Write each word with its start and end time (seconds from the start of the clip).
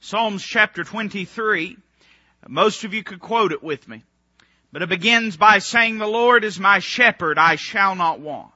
Psalms 0.00 0.44
chapter 0.44 0.84
23. 0.84 1.76
Most 2.48 2.84
of 2.84 2.94
you 2.94 3.02
could 3.02 3.20
quote 3.20 3.52
it 3.52 3.62
with 3.62 3.88
me. 3.88 4.04
But 4.72 4.82
it 4.82 4.88
begins 4.88 5.36
by 5.36 5.58
saying, 5.58 5.98
The 5.98 6.06
Lord 6.06 6.44
is 6.44 6.60
my 6.60 6.80
shepherd, 6.80 7.38
I 7.38 7.56
shall 7.56 7.94
not 7.96 8.20
want. 8.20 8.52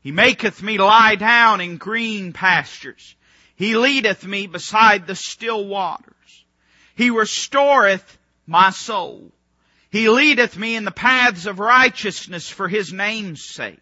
He 0.00 0.12
maketh 0.12 0.62
me 0.62 0.78
lie 0.78 1.16
down 1.16 1.60
in 1.60 1.78
green 1.78 2.32
pastures. 2.32 3.16
He 3.54 3.76
leadeth 3.76 4.24
me 4.24 4.46
beside 4.46 5.06
the 5.06 5.14
still 5.14 5.66
waters. 5.66 6.44
He 6.94 7.10
restoreth 7.10 8.18
my 8.46 8.70
soul. 8.70 9.32
He 9.90 10.08
leadeth 10.08 10.56
me 10.56 10.76
in 10.76 10.84
the 10.84 10.90
paths 10.90 11.46
of 11.46 11.58
righteousness 11.58 12.48
for 12.48 12.68
his 12.68 12.92
name's 12.92 13.44
sake. 13.44 13.80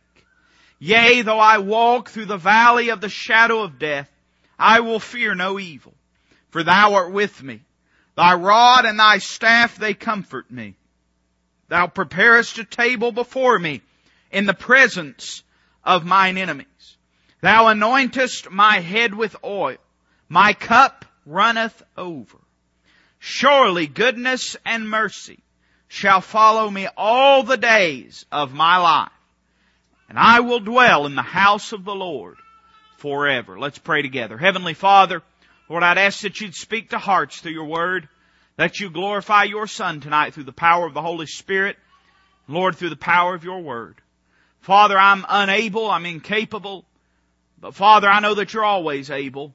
Yea, 0.79 1.23
though 1.23 1.39
I 1.39 1.59
walk 1.59 2.11
through 2.11 2.27
the 2.27 2.37
valley 2.37 2.91
of 2.91 3.01
the 3.01 3.09
shadow 3.09 3.63
of 3.63 3.79
death, 3.79 4.11
I 4.59 4.81
will 4.81 5.01
fear 5.01 5.35
no 5.35 5.59
evil, 5.59 5.95
for 6.55 6.63
thou 6.63 6.95
art 6.95 7.11
with 7.11 7.43
me. 7.43 7.61
Thy 8.15 8.35
rod 8.35 8.85
and 8.85 8.97
thy 8.97 9.19
staff, 9.19 9.75
they 9.77 9.93
comfort 9.93 10.53
me. 10.53 10.77
Thou 11.67 11.89
preparest 11.89 12.59
a 12.59 12.65
table 12.65 13.11
before 13.11 13.59
me 13.59 13.83
in 14.31 14.47
the 14.47 14.55
presence 14.55 15.43
of 15.83 16.07
mine 16.07 16.39
enemies. 16.39 16.97
Thou 17.41 17.65
anointest 17.65 18.53
my 18.53 18.79
head 18.79 19.17
with 19.17 19.35
oil. 19.43 19.79
My 20.29 20.53
cup 20.53 21.05
runneth 21.27 21.83
over. 21.97 22.39
Surely 23.19 23.89
goodness 23.89 24.57
and 24.65 24.89
mercy 24.89 25.41
shall 25.89 26.21
follow 26.21 26.71
me 26.71 26.87
all 26.97 27.43
the 27.43 27.57
days 27.57 28.27
of 28.31 28.55
my 28.55 28.77
life. 28.77 29.11
And 30.09 30.17
I 30.17 30.39
will 30.39 30.61
dwell 30.61 31.07
in 31.07 31.17
the 31.17 31.23
house 31.23 31.73
of 31.73 31.85
the 31.85 31.97
Lord 31.97 32.37
forever. 32.99 33.59
Let's 33.59 33.79
pray 33.79 34.03
together. 34.03 34.39
Heavenly 34.39 34.75
Father, 34.75 35.21
Lord, 35.69 35.83
I'd 35.83 35.99
ask 35.99 36.21
that 36.21 36.41
you'd 36.41 36.55
speak 36.55 36.91
to 36.91 36.99
hearts 36.99 37.41
through 37.41 37.53
your 37.53 37.65
word, 37.65 38.09
that 38.57 38.81
you 38.81 38.91
glorify 38.91 39.45
your 39.45 39.67
Son 39.67 40.01
tonight 40.01 40.35
through 40.35 40.45
the 40.45 40.53
power 40.53 40.87
of 40.87 40.95
the 40.95 41.03
Holy 41.03 41.27
Spirit, 41.27 41.77
Lord, 42.47 42.77
through 42.77 42.91
the 42.91 42.97
power 42.97 43.35
of 43.35 43.45
your 43.45 43.61
word. 43.61 44.01
Father, 44.61 44.99
I'm 44.99 45.25
unable, 45.29 45.91
I'm 45.91 46.07
incapable, 46.07 46.85
but 47.61 47.75
Father, 47.75 48.09
I 48.09 48.21
know 48.21 48.35
that 48.35 48.53
you're 48.53 48.65
always 48.65 49.11
able. 49.11 49.55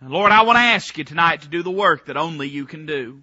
And 0.00 0.10
Lord, 0.10 0.32
I 0.32 0.42
want 0.42 0.56
to 0.56 0.62
ask 0.62 0.96
you 0.98 1.04
tonight 1.04 1.42
to 1.42 1.48
do 1.48 1.62
the 1.62 1.70
work 1.70 2.06
that 2.06 2.16
only 2.16 2.48
you 2.48 2.66
can 2.66 2.86
do. 2.86 3.22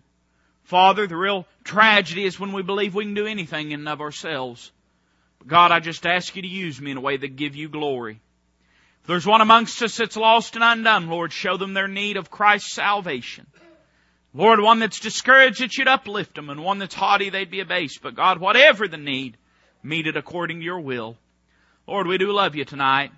Father, 0.63 1.07
the 1.07 1.17
real 1.17 1.45
tragedy 1.63 2.25
is 2.25 2.39
when 2.39 2.53
we 2.53 2.61
believe 2.61 2.95
we 2.95 3.05
can 3.05 3.13
do 3.13 3.25
anything 3.25 3.71
in 3.71 3.81
and 3.81 3.89
of 3.89 4.01
ourselves. 4.01 4.71
But 5.39 5.47
God, 5.47 5.71
I 5.71 5.79
just 5.79 6.05
ask 6.05 6.35
you 6.35 6.41
to 6.41 6.47
use 6.47 6.79
me 6.79 6.91
in 6.91 6.97
a 6.97 7.01
way 7.01 7.17
that 7.17 7.35
give 7.35 7.55
you 7.55 7.69
glory. 7.69 8.19
If 9.01 9.07
there's 9.07 9.25
one 9.25 9.41
amongst 9.41 9.81
us 9.81 9.97
that's 9.97 10.15
lost 10.15 10.55
and 10.55 10.63
undone, 10.63 11.09
Lord, 11.09 11.33
show 11.33 11.57
them 11.57 11.73
their 11.73 11.87
need 11.87 12.17
of 12.17 12.29
Christ's 12.29 12.73
salvation. 12.73 13.47
Lord, 14.33 14.61
one 14.61 14.79
that's 14.79 14.99
discouraged 14.99 15.61
that 15.61 15.77
you'd 15.77 15.87
uplift 15.87 16.35
them, 16.35 16.49
and 16.49 16.63
one 16.63 16.77
that's 16.77 16.95
haughty 16.95 17.29
they'd 17.29 17.51
be 17.51 17.59
abased. 17.59 18.01
But 18.01 18.15
God, 18.15 18.39
whatever 18.39 18.87
the 18.87 18.97
need, 18.97 19.37
meet 19.83 20.07
it 20.07 20.15
according 20.15 20.59
to 20.59 20.65
your 20.65 20.79
will. 20.79 21.17
Lord, 21.87 22.07
we 22.07 22.17
do 22.17 22.31
love 22.31 22.55
you 22.55 22.63
tonight. 22.63 23.11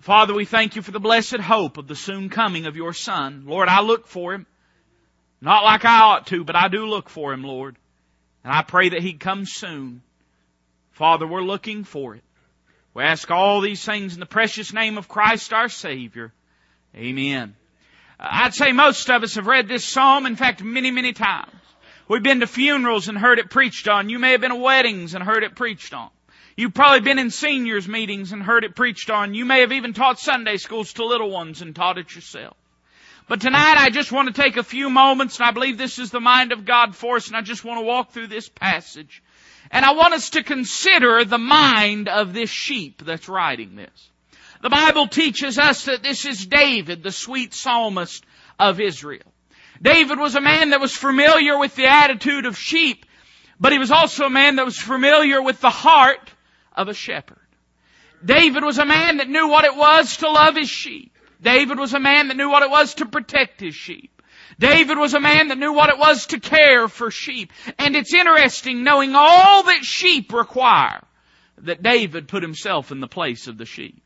Father, 0.00 0.34
we 0.34 0.44
thank 0.44 0.76
you 0.76 0.82
for 0.82 0.90
the 0.90 1.00
blessed 1.00 1.36
hope 1.36 1.78
of 1.78 1.86
the 1.86 1.94
soon 1.94 2.28
coming 2.28 2.66
of 2.66 2.76
your 2.76 2.92
Son. 2.92 3.44
Lord, 3.46 3.68
I 3.68 3.80
look 3.80 4.06
for 4.06 4.34
him. 4.34 4.46
Not 5.40 5.64
like 5.64 5.84
I 5.84 6.00
ought 6.00 6.26
to, 6.28 6.44
but 6.44 6.56
I 6.56 6.68
do 6.68 6.86
look 6.86 7.08
for 7.08 7.32
him, 7.32 7.44
Lord. 7.44 7.76
And 8.42 8.52
I 8.52 8.62
pray 8.62 8.90
that 8.90 9.02
he'd 9.02 9.20
come 9.20 9.46
soon. 9.46 10.02
Father, 10.90 11.26
we're 11.26 11.42
looking 11.42 11.84
for 11.84 12.16
it. 12.16 12.24
We 12.94 13.02
ask 13.02 13.28
all 13.30 13.60
these 13.60 13.84
things 13.84 14.14
in 14.14 14.20
the 14.20 14.26
precious 14.26 14.72
name 14.72 14.98
of 14.98 15.08
Christ 15.08 15.52
our 15.52 15.68
Savior. 15.68 16.32
Amen. 16.94 17.56
I'd 18.20 18.54
say 18.54 18.70
most 18.70 19.10
of 19.10 19.24
us 19.24 19.34
have 19.34 19.48
read 19.48 19.66
this 19.66 19.84
psalm, 19.84 20.26
in 20.26 20.36
fact, 20.36 20.62
many, 20.62 20.92
many 20.92 21.12
times. 21.12 21.50
We've 22.06 22.22
been 22.22 22.40
to 22.40 22.46
funerals 22.46 23.08
and 23.08 23.18
heard 23.18 23.40
it 23.40 23.50
preached 23.50 23.88
on. 23.88 24.10
You 24.10 24.20
may 24.20 24.32
have 24.32 24.40
been 24.40 24.50
to 24.50 24.56
weddings 24.56 25.14
and 25.14 25.24
heard 25.24 25.42
it 25.42 25.56
preached 25.56 25.92
on. 25.92 26.10
You've 26.56 26.74
probably 26.74 27.00
been 27.00 27.18
in 27.18 27.30
seniors 27.30 27.88
meetings 27.88 28.30
and 28.30 28.40
heard 28.40 28.62
it 28.62 28.76
preached 28.76 29.10
on. 29.10 29.34
You 29.34 29.44
may 29.44 29.60
have 29.60 29.72
even 29.72 29.92
taught 29.92 30.20
Sunday 30.20 30.56
schools 30.56 30.92
to 30.94 31.04
little 31.04 31.30
ones 31.30 31.62
and 31.62 31.74
taught 31.74 31.98
it 31.98 32.14
yourself. 32.14 32.56
But 33.26 33.40
tonight 33.40 33.76
I 33.76 33.90
just 33.90 34.12
want 34.12 34.32
to 34.32 34.40
take 34.40 34.56
a 34.56 34.62
few 34.62 34.88
moments 34.88 35.38
and 35.38 35.48
I 35.48 35.50
believe 35.50 35.78
this 35.78 35.98
is 35.98 36.10
the 36.10 36.20
mind 36.20 36.52
of 36.52 36.64
God 36.64 36.94
for 36.94 37.16
us 37.16 37.26
and 37.26 37.36
I 37.36 37.40
just 37.40 37.64
want 37.64 37.80
to 37.80 37.84
walk 37.84 38.12
through 38.12 38.28
this 38.28 38.48
passage. 38.48 39.22
And 39.74 39.84
I 39.84 39.90
want 39.90 40.14
us 40.14 40.30
to 40.30 40.44
consider 40.44 41.24
the 41.24 41.36
mind 41.36 42.08
of 42.08 42.32
this 42.32 42.48
sheep 42.48 43.02
that's 43.04 43.28
riding 43.28 43.74
this. 43.74 44.10
The 44.62 44.70
Bible 44.70 45.08
teaches 45.08 45.58
us 45.58 45.86
that 45.86 46.00
this 46.00 46.24
is 46.24 46.46
David, 46.46 47.02
the 47.02 47.10
sweet 47.10 47.52
psalmist 47.52 48.24
of 48.56 48.78
Israel. 48.78 49.32
David 49.82 50.20
was 50.20 50.36
a 50.36 50.40
man 50.40 50.70
that 50.70 50.80
was 50.80 50.96
familiar 50.96 51.58
with 51.58 51.74
the 51.74 51.88
attitude 51.88 52.46
of 52.46 52.56
sheep, 52.56 53.04
but 53.58 53.72
he 53.72 53.80
was 53.80 53.90
also 53.90 54.26
a 54.26 54.30
man 54.30 54.56
that 54.56 54.64
was 54.64 54.78
familiar 54.78 55.42
with 55.42 55.60
the 55.60 55.70
heart 55.70 56.30
of 56.76 56.86
a 56.86 56.94
shepherd. 56.94 57.38
David 58.24 58.62
was 58.62 58.78
a 58.78 58.86
man 58.86 59.16
that 59.16 59.28
knew 59.28 59.48
what 59.48 59.64
it 59.64 59.74
was 59.74 60.18
to 60.18 60.30
love 60.30 60.54
his 60.54 60.70
sheep. 60.70 61.18
David 61.42 61.80
was 61.80 61.94
a 61.94 62.00
man 62.00 62.28
that 62.28 62.36
knew 62.36 62.48
what 62.48 62.62
it 62.62 62.70
was 62.70 62.94
to 62.94 63.06
protect 63.06 63.60
his 63.60 63.74
sheep. 63.74 64.13
David 64.58 64.98
was 64.98 65.14
a 65.14 65.20
man 65.20 65.48
that 65.48 65.58
knew 65.58 65.72
what 65.72 65.90
it 65.90 65.98
was 65.98 66.26
to 66.26 66.40
care 66.40 66.88
for 66.88 67.10
sheep. 67.10 67.52
And 67.78 67.96
it's 67.96 68.14
interesting 68.14 68.84
knowing 68.84 69.14
all 69.14 69.64
that 69.64 69.84
sheep 69.84 70.32
require 70.32 71.02
that 71.58 71.82
David 71.82 72.28
put 72.28 72.42
himself 72.42 72.90
in 72.90 73.00
the 73.00 73.08
place 73.08 73.46
of 73.46 73.58
the 73.58 73.66
sheep. 73.66 74.02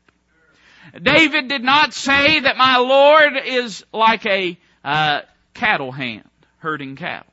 David 1.01 1.47
did 1.49 1.63
not 1.63 1.93
say 1.93 2.39
that 2.39 2.57
my 2.57 2.77
Lord 2.77 3.33
is 3.45 3.83
like 3.93 4.25
a 4.25 4.57
uh, 4.83 5.21
cattle 5.53 5.91
hand 5.91 6.29
herding 6.57 6.95
cattle. 6.95 7.31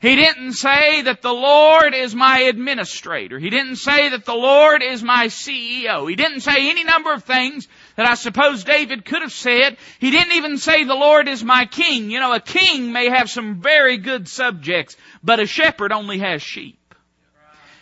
He 0.00 0.14
didn't 0.14 0.52
say 0.52 1.02
that 1.02 1.22
the 1.22 1.32
Lord 1.32 1.92
is 1.92 2.14
my 2.14 2.40
administrator. 2.42 3.38
He 3.38 3.50
didn't 3.50 3.76
say 3.76 4.10
that 4.10 4.24
the 4.24 4.34
Lord 4.34 4.80
is 4.80 5.02
my 5.02 5.26
CEO. 5.26 6.08
He 6.08 6.14
didn't 6.14 6.42
say 6.42 6.70
any 6.70 6.84
number 6.84 7.12
of 7.12 7.24
things 7.24 7.66
that 7.96 8.06
I 8.06 8.14
suppose 8.14 8.62
David 8.62 9.04
could 9.04 9.22
have 9.22 9.32
said. 9.32 9.76
He 9.98 10.12
didn't 10.12 10.34
even 10.34 10.58
say 10.58 10.84
the 10.84 10.94
Lord 10.94 11.26
is 11.26 11.42
my 11.42 11.66
king. 11.66 12.12
You 12.12 12.20
know, 12.20 12.32
a 12.32 12.40
king 12.40 12.92
may 12.92 13.08
have 13.08 13.28
some 13.28 13.60
very 13.60 13.96
good 13.96 14.28
subjects, 14.28 14.96
but 15.24 15.40
a 15.40 15.46
shepherd 15.46 15.90
only 15.90 16.18
has 16.20 16.42
sheep. 16.42 16.78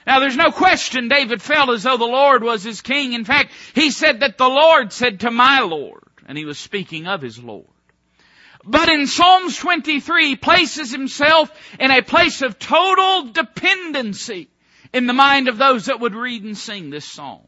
Now 0.06 0.20
there's 0.20 0.36
no 0.36 0.52
question 0.52 1.08
David 1.08 1.42
felt 1.42 1.68
as 1.68 1.82
though 1.82 1.98
the 1.98 2.04
Lord 2.04 2.42
was 2.42 2.62
his 2.62 2.80
king. 2.80 3.12
In 3.12 3.26
fact, 3.26 3.52
he 3.74 3.90
said 3.90 4.20
that 4.20 4.38
the 4.38 4.48
Lord 4.48 4.90
said 4.92 5.20
to 5.20 5.30
my 5.30 5.60
Lord, 5.60 6.04
and 6.26 6.38
he 6.38 6.46
was 6.46 6.58
speaking 6.58 7.06
of 7.06 7.20
his 7.20 7.42
Lord. 7.42 7.66
But 8.66 8.88
in 8.88 9.06
Psalms 9.06 9.56
23, 9.56 10.28
he 10.30 10.36
places 10.36 10.90
himself 10.90 11.50
in 11.78 11.92
a 11.92 12.02
place 12.02 12.42
of 12.42 12.58
total 12.58 13.30
dependency 13.30 14.48
in 14.92 15.06
the 15.06 15.12
mind 15.12 15.48
of 15.48 15.56
those 15.56 15.86
that 15.86 16.00
would 16.00 16.16
read 16.16 16.42
and 16.42 16.58
sing 16.58 16.90
this 16.90 17.04
psalm. 17.04 17.42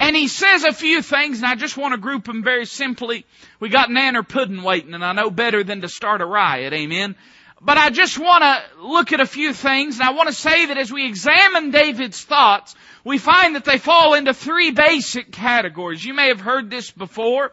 And 0.00 0.16
he 0.16 0.28
says 0.28 0.64
a 0.64 0.72
few 0.72 1.00
things, 1.00 1.38
and 1.38 1.46
I 1.46 1.54
just 1.54 1.76
want 1.76 1.92
to 1.92 1.98
group 1.98 2.24
them 2.24 2.42
very 2.42 2.66
simply. 2.66 3.24
We 3.60 3.68
got 3.68 3.88
nanner 3.88 4.26
pudding 4.26 4.62
waiting, 4.62 4.94
and 4.94 5.04
I 5.04 5.12
know 5.12 5.30
better 5.30 5.62
than 5.62 5.80
to 5.82 5.88
start 5.88 6.20
a 6.20 6.26
riot, 6.26 6.72
amen. 6.72 7.14
But 7.60 7.78
I 7.78 7.90
just 7.90 8.18
want 8.18 8.42
to 8.42 8.84
look 8.84 9.12
at 9.12 9.20
a 9.20 9.26
few 9.26 9.52
things, 9.52 10.00
and 10.00 10.08
I 10.08 10.12
want 10.12 10.28
to 10.28 10.34
say 10.34 10.66
that 10.66 10.78
as 10.78 10.92
we 10.92 11.06
examine 11.06 11.70
David's 11.70 12.22
thoughts, 12.22 12.74
we 13.04 13.18
find 13.18 13.54
that 13.54 13.64
they 13.64 13.78
fall 13.78 14.14
into 14.14 14.34
three 14.34 14.72
basic 14.72 15.30
categories. 15.30 16.04
You 16.04 16.14
may 16.14 16.28
have 16.28 16.40
heard 16.40 16.70
this 16.70 16.90
before, 16.90 17.52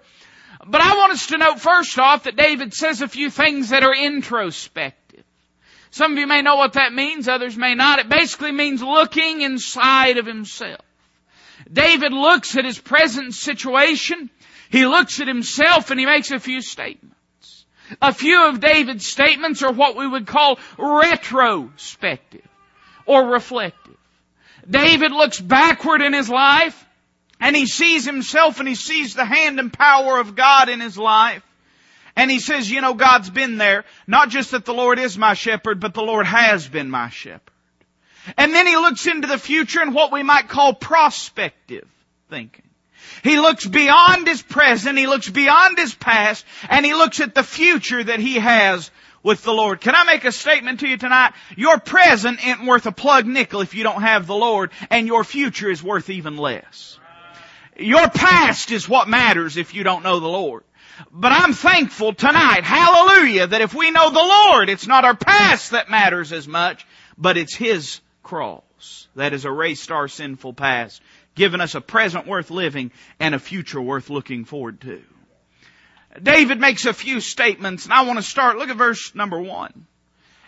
but 0.66 0.82
I 0.82 0.96
want 0.98 1.14
us 1.14 1.28
to 1.28 1.38
note 1.38 1.60
first 1.60 1.98
off 2.00 2.24
that 2.24 2.36
David 2.36 2.74
says 2.74 3.02
a 3.02 3.08
few 3.08 3.30
things 3.30 3.70
that 3.70 3.84
are 3.84 3.96
introspective. 3.96 5.24
Some 5.92 6.12
of 6.12 6.18
you 6.18 6.28
may 6.28 6.42
know 6.42 6.58
what 6.58 6.74
that 6.74 6.94
means, 6.94 7.28
others 7.28 7.58
may 7.58 7.76
not. 7.76 8.00
It 8.00 8.10
basically 8.10 8.52
means 8.52 8.82
looking 8.82 9.42
inside 9.42 10.18
of 10.18 10.26
himself. 10.26 10.82
David 11.72 12.14
looks 12.14 12.56
at 12.58 12.66
his 12.66 12.78
present 12.78 13.34
situation. 13.34 14.30
He 14.70 14.86
looks 14.86 15.20
at 15.20 15.28
himself 15.28 15.92
and 15.92 16.00
he 16.00 16.06
makes 16.06 16.32
a 16.32 16.40
few 16.40 16.62
statements. 16.62 17.66
A 18.02 18.14
few 18.14 18.50
of 18.50 18.60
David's 18.60 19.08
statements 19.08 19.64
are 19.64 19.72
what 19.72 19.96
we 19.96 20.08
would 20.08 20.28
call 20.28 20.60
retrospective 20.78 22.48
or 23.06 23.26
reflective. 23.26 23.98
David 24.70 25.12
looks 25.12 25.40
backward 25.40 26.02
in 26.02 26.14
his 26.14 26.30
life 26.30 26.86
and 27.40 27.56
he 27.56 27.66
sees 27.66 28.06
himself 28.06 28.60
and 28.60 28.68
he 28.68 28.76
sees 28.76 29.14
the 29.14 29.26
hand 29.26 29.60
and 29.60 29.72
power 29.72 30.20
of 30.20 30.36
God 30.36 30.70
in 30.70 30.80
his 30.80 30.98
life. 30.98 31.44
And 32.16 32.30
he 32.30 32.40
says, 32.40 32.70
you 32.70 32.82
know, 32.82 32.96
God's 32.96 33.30
been 33.30 33.58
there. 33.58 33.86
Not 34.06 34.30
just 34.30 34.52
that 34.52 34.66
the 34.66 34.74
Lord 34.74 35.00
is 35.00 35.18
my 35.18 35.36
shepherd, 35.36 35.80
but 35.80 35.94
the 35.94 36.02
Lord 36.02 36.26
has 36.26 36.68
been 36.68 36.90
my 36.90 37.10
shepherd. 37.10 37.42
And 38.38 38.54
then 38.54 38.68
he 38.68 38.76
looks 38.76 39.08
into 39.08 39.28
the 39.28 39.38
future 39.38 39.82
in 39.82 39.94
what 39.94 40.12
we 40.12 40.24
might 40.24 40.50
call 40.50 40.74
prospective 40.74 41.88
thinking. 42.30 42.66
He 43.24 43.40
looks 43.40 43.66
beyond 43.66 44.28
his 44.28 44.42
present, 44.42 44.98
he 44.98 45.08
looks 45.08 45.30
beyond 45.30 45.78
his 45.78 45.96
past, 45.96 46.46
and 46.70 46.86
he 46.86 46.94
looks 46.94 47.20
at 47.20 47.34
the 47.34 47.44
future 47.44 48.04
that 48.04 48.20
he 48.20 48.36
has 48.36 48.92
with 49.24 49.44
the 49.44 49.54
Lord. 49.54 49.82
Can 49.82 49.96
I 49.96 50.04
make 50.04 50.26
a 50.26 50.32
statement 50.32 50.82
to 50.82 50.88
you 50.88 50.98
tonight? 50.98 51.34
Your 51.56 51.80
present 51.80 52.46
ain't 52.46 52.66
worth 52.66 52.86
a 52.86 52.92
plug 52.92 53.26
nickel 53.26 53.62
if 53.62 53.74
you 53.74 53.84
don't 53.84 54.02
have 54.02 54.28
the 54.28 54.36
Lord, 54.36 54.72
and 54.90 55.08
your 55.08 55.24
future 55.24 55.70
is 55.70 55.82
worth 55.82 56.10
even 56.10 56.38
less. 56.38 57.00
Your 57.80 58.10
past 58.10 58.72
is 58.72 58.90
what 58.90 59.08
matters 59.08 59.58
if 59.58 59.74
you 59.74 59.84
don't 59.84 60.04
know 60.04 60.20
the 60.20 60.28
Lord. 60.28 60.64
But 61.12 61.32
I'm 61.32 61.54
thankful 61.54 62.14
tonight, 62.14 62.66
hallelujah, 62.66 63.48
that 63.48 63.62
if 63.62 63.74
we 63.74 63.90
know 63.92 64.10
the 64.10 64.20
Lord, 64.20 64.70
it's 64.70 64.88
not 64.88 65.06
our 65.06 65.16
past 65.16 65.72
that 65.72 65.90
matters 65.90 66.34
as 66.34 66.48
much, 66.48 66.86
but 67.18 67.38
it's 67.38 67.56
His 67.56 68.02
cross 68.22 69.08
that 69.16 69.32
has 69.32 69.46
erased 69.46 69.92
our 69.92 70.08
sinful 70.08 70.54
past, 70.54 71.02
given 71.36 71.62
us 71.62 71.76
a 71.76 71.82
present 71.82 72.28
worth 72.28 72.52
living 72.52 72.92
and 73.20 73.34
a 73.34 73.40
future 73.40 73.82
worth 73.82 74.10
looking 74.10 74.44
forward 74.44 74.82
to. 74.82 75.02
David 76.22 76.60
makes 76.60 76.86
a 76.86 76.94
few 76.94 77.22
statements 77.22 77.86
and 77.86 77.94
I 77.94 78.02
want 78.02 78.18
to 78.18 78.24
start, 78.24 78.58
look 78.58 78.70
at 78.70 78.76
verse 78.76 79.14
number 79.16 79.40
one. 79.40 79.86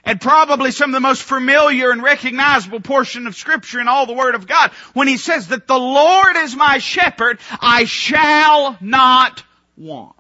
And 0.04 0.20
probably 0.20 0.72
some 0.72 0.90
of 0.90 0.94
the 0.94 1.00
most 1.00 1.22
familiar 1.22 1.92
and 1.92 2.02
recognizable 2.02 2.80
portion 2.80 3.28
of 3.28 3.36
scripture 3.36 3.80
in 3.80 3.88
all 3.88 4.06
the 4.08 4.14
Word 4.14 4.36
of 4.36 4.48
God 4.48 4.72
when 4.94 5.08
he 5.08 5.18
says 5.18 5.50
that 5.50 5.68
the 5.68 5.78
Lord 5.78 6.36
is 6.38 6.56
my 6.56 6.80
shepherd, 6.80 7.40
I 7.60 7.86
shall 7.86 8.78
not 8.82 9.44
want. 9.78 10.16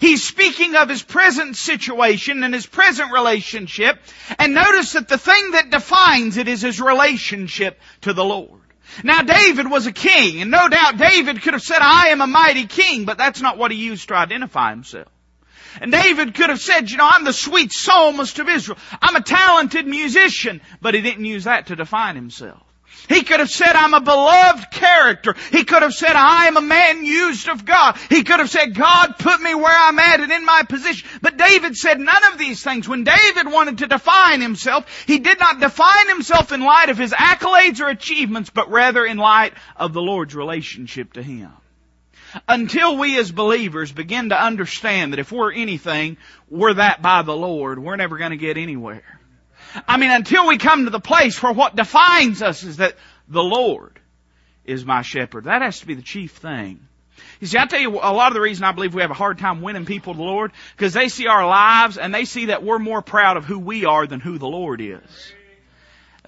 He's 0.00 0.26
speaking 0.26 0.74
of 0.74 0.88
his 0.88 1.02
present 1.02 1.56
situation 1.56 2.42
and 2.42 2.52
his 2.52 2.66
present 2.66 3.12
relationship. 3.12 3.98
And 4.38 4.54
notice 4.54 4.92
that 4.92 5.08
the 5.08 5.18
thing 5.18 5.52
that 5.52 5.70
defines 5.70 6.36
it 6.36 6.48
is 6.48 6.62
his 6.62 6.80
relationship 6.80 7.80
to 8.02 8.12
the 8.12 8.24
Lord. 8.24 8.60
Now 9.02 9.22
David 9.22 9.70
was 9.70 9.86
a 9.86 9.92
king, 9.92 10.40
and 10.40 10.50
no 10.50 10.68
doubt 10.68 10.96
David 10.96 11.42
could 11.42 11.54
have 11.54 11.62
said, 11.62 11.78
I 11.80 12.08
am 12.08 12.20
a 12.20 12.26
mighty 12.26 12.66
king, 12.66 13.04
but 13.04 13.18
that's 13.18 13.40
not 13.40 13.58
what 13.58 13.70
he 13.70 13.78
used 13.78 14.08
to 14.08 14.14
identify 14.14 14.70
himself. 14.70 15.08
And 15.80 15.92
David 15.92 16.34
could 16.34 16.50
have 16.50 16.60
said, 16.60 16.90
you 16.90 16.96
know, 16.96 17.08
I'm 17.10 17.24
the 17.24 17.32
sweet 17.32 17.72
psalmist 17.72 18.38
of 18.38 18.48
Israel. 18.48 18.78
I'm 19.00 19.16
a 19.16 19.22
talented 19.22 19.86
musician, 19.86 20.60
but 20.80 20.94
he 20.94 21.02
didn't 21.02 21.24
use 21.24 21.44
that 21.44 21.68
to 21.68 21.76
define 21.76 22.16
himself. 22.16 22.62
He 23.08 23.22
could 23.22 23.40
have 23.40 23.50
said, 23.50 23.72
I'm 23.74 23.94
a 23.94 24.00
beloved 24.00 24.70
character. 24.70 25.36
He 25.52 25.64
could 25.64 25.82
have 25.82 25.94
said, 25.94 26.12
I 26.14 26.46
am 26.46 26.56
a 26.56 26.62
man 26.62 27.04
used 27.04 27.48
of 27.48 27.64
God. 27.64 27.96
He 28.08 28.24
could 28.24 28.40
have 28.40 28.50
said, 28.50 28.74
God 28.74 29.14
put 29.18 29.40
me 29.40 29.54
where 29.54 29.76
I'm 29.76 29.98
at 29.98 30.20
and 30.20 30.32
in 30.32 30.44
my 30.44 30.62
position. 30.68 31.08
But 31.22 31.36
David 31.36 31.76
said 31.76 32.00
none 32.00 32.24
of 32.32 32.38
these 32.38 32.62
things. 32.62 32.88
When 32.88 33.04
David 33.04 33.46
wanted 33.50 33.78
to 33.78 33.86
define 33.86 34.40
himself, 34.40 35.04
he 35.06 35.18
did 35.18 35.38
not 35.38 35.60
define 35.60 36.08
himself 36.08 36.52
in 36.52 36.60
light 36.60 36.88
of 36.88 36.98
his 36.98 37.12
accolades 37.12 37.80
or 37.80 37.88
achievements, 37.88 38.50
but 38.50 38.70
rather 38.70 39.04
in 39.04 39.18
light 39.18 39.54
of 39.76 39.92
the 39.92 40.02
Lord's 40.02 40.34
relationship 40.34 41.12
to 41.12 41.22
him. 41.22 41.52
Until 42.48 42.96
we 42.96 43.18
as 43.18 43.30
believers 43.32 43.92
begin 43.92 44.30
to 44.30 44.40
understand 44.40 45.12
that 45.12 45.18
if 45.18 45.32
we're 45.32 45.52
anything, 45.52 46.16
we're 46.48 46.74
that 46.74 47.02
by 47.02 47.22
the 47.22 47.36
Lord, 47.36 47.78
we're 47.78 47.96
never 47.96 48.18
going 48.18 48.30
to 48.30 48.36
get 48.36 48.56
anywhere. 48.56 49.20
I 49.86 49.96
mean, 49.96 50.10
until 50.10 50.46
we 50.46 50.58
come 50.58 50.84
to 50.84 50.90
the 50.90 51.00
place 51.00 51.42
where 51.42 51.52
what 51.52 51.76
defines 51.76 52.42
us 52.42 52.62
is 52.62 52.78
that 52.78 52.94
the 53.28 53.42
Lord 53.42 53.98
is 54.64 54.84
my 54.84 55.02
shepherd. 55.02 55.44
That 55.44 55.62
has 55.62 55.80
to 55.80 55.86
be 55.86 55.94
the 55.94 56.02
chief 56.02 56.32
thing. 56.32 56.80
You 57.40 57.46
see, 57.46 57.58
I 57.58 57.66
tell 57.66 57.80
you, 57.80 57.96
a 57.96 58.12
lot 58.12 58.28
of 58.28 58.34
the 58.34 58.40
reason 58.40 58.64
I 58.64 58.72
believe 58.72 58.94
we 58.94 59.02
have 59.02 59.10
a 59.10 59.14
hard 59.14 59.38
time 59.38 59.62
winning 59.62 59.86
people 59.86 60.12
to 60.12 60.18
the 60.18 60.24
Lord, 60.24 60.52
because 60.76 60.92
they 60.92 61.08
see 61.08 61.26
our 61.26 61.46
lives 61.46 61.98
and 61.98 62.14
they 62.14 62.24
see 62.24 62.46
that 62.46 62.62
we're 62.62 62.78
more 62.78 63.02
proud 63.02 63.36
of 63.36 63.44
who 63.44 63.58
we 63.58 63.84
are 63.84 64.06
than 64.06 64.20
who 64.20 64.38
the 64.38 64.48
Lord 64.48 64.80
is. 64.80 65.32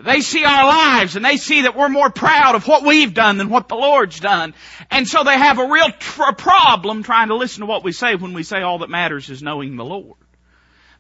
They 0.00 0.21
see 0.21 0.45
our 0.45 0.65
lives 0.65 1.17
and 1.17 1.25
they 1.25 1.37
see 1.39 1.62
that 1.62 1.77
we're 1.77 1.89
more 1.89 2.11
proud 2.11 2.55
of 2.55 2.69
what 2.69 2.85
we've 2.85 3.12
done 3.12 3.37
than 3.37 3.49
what 3.50 3.69
the 3.69 3.75
Lord's 3.75 4.21
done. 4.21 4.55
And 4.91 5.09
so 5.09 5.25
they 5.25 5.37
have 5.37 5.59
a 5.59 5.69
real 5.69 5.91
tr- 5.91 6.33
problem 6.37 7.03
trying 7.03 7.29
to 7.29 7.37
listen 7.37 7.61
to 7.61 7.67
what 7.67 7.83
we 7.83 7.93
say 7.93 8.15
when 8.15 8.33
we 8.33 8.45
say 8.45 8.62
all 8.62 8.79
that 8.79 8.91
matters 8.91 9.29
is 9.29 9.43
knowing 9.43 9.77
the 9.77 9.85
Lord. 9.85 10.17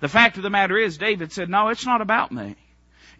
The 0.00 0.08
fact 0.08 0.36
of 0.36 0.42
the 0.42 0.50
matter 0.50 0.76
is, 0.76 0.98
David 0.98 1.32
said, 1.32 1.48
no, 1.48 1.68
it's 1.68 1.86
not 1.86 2.00
about 2.00 2.32
me. 2.32 2.56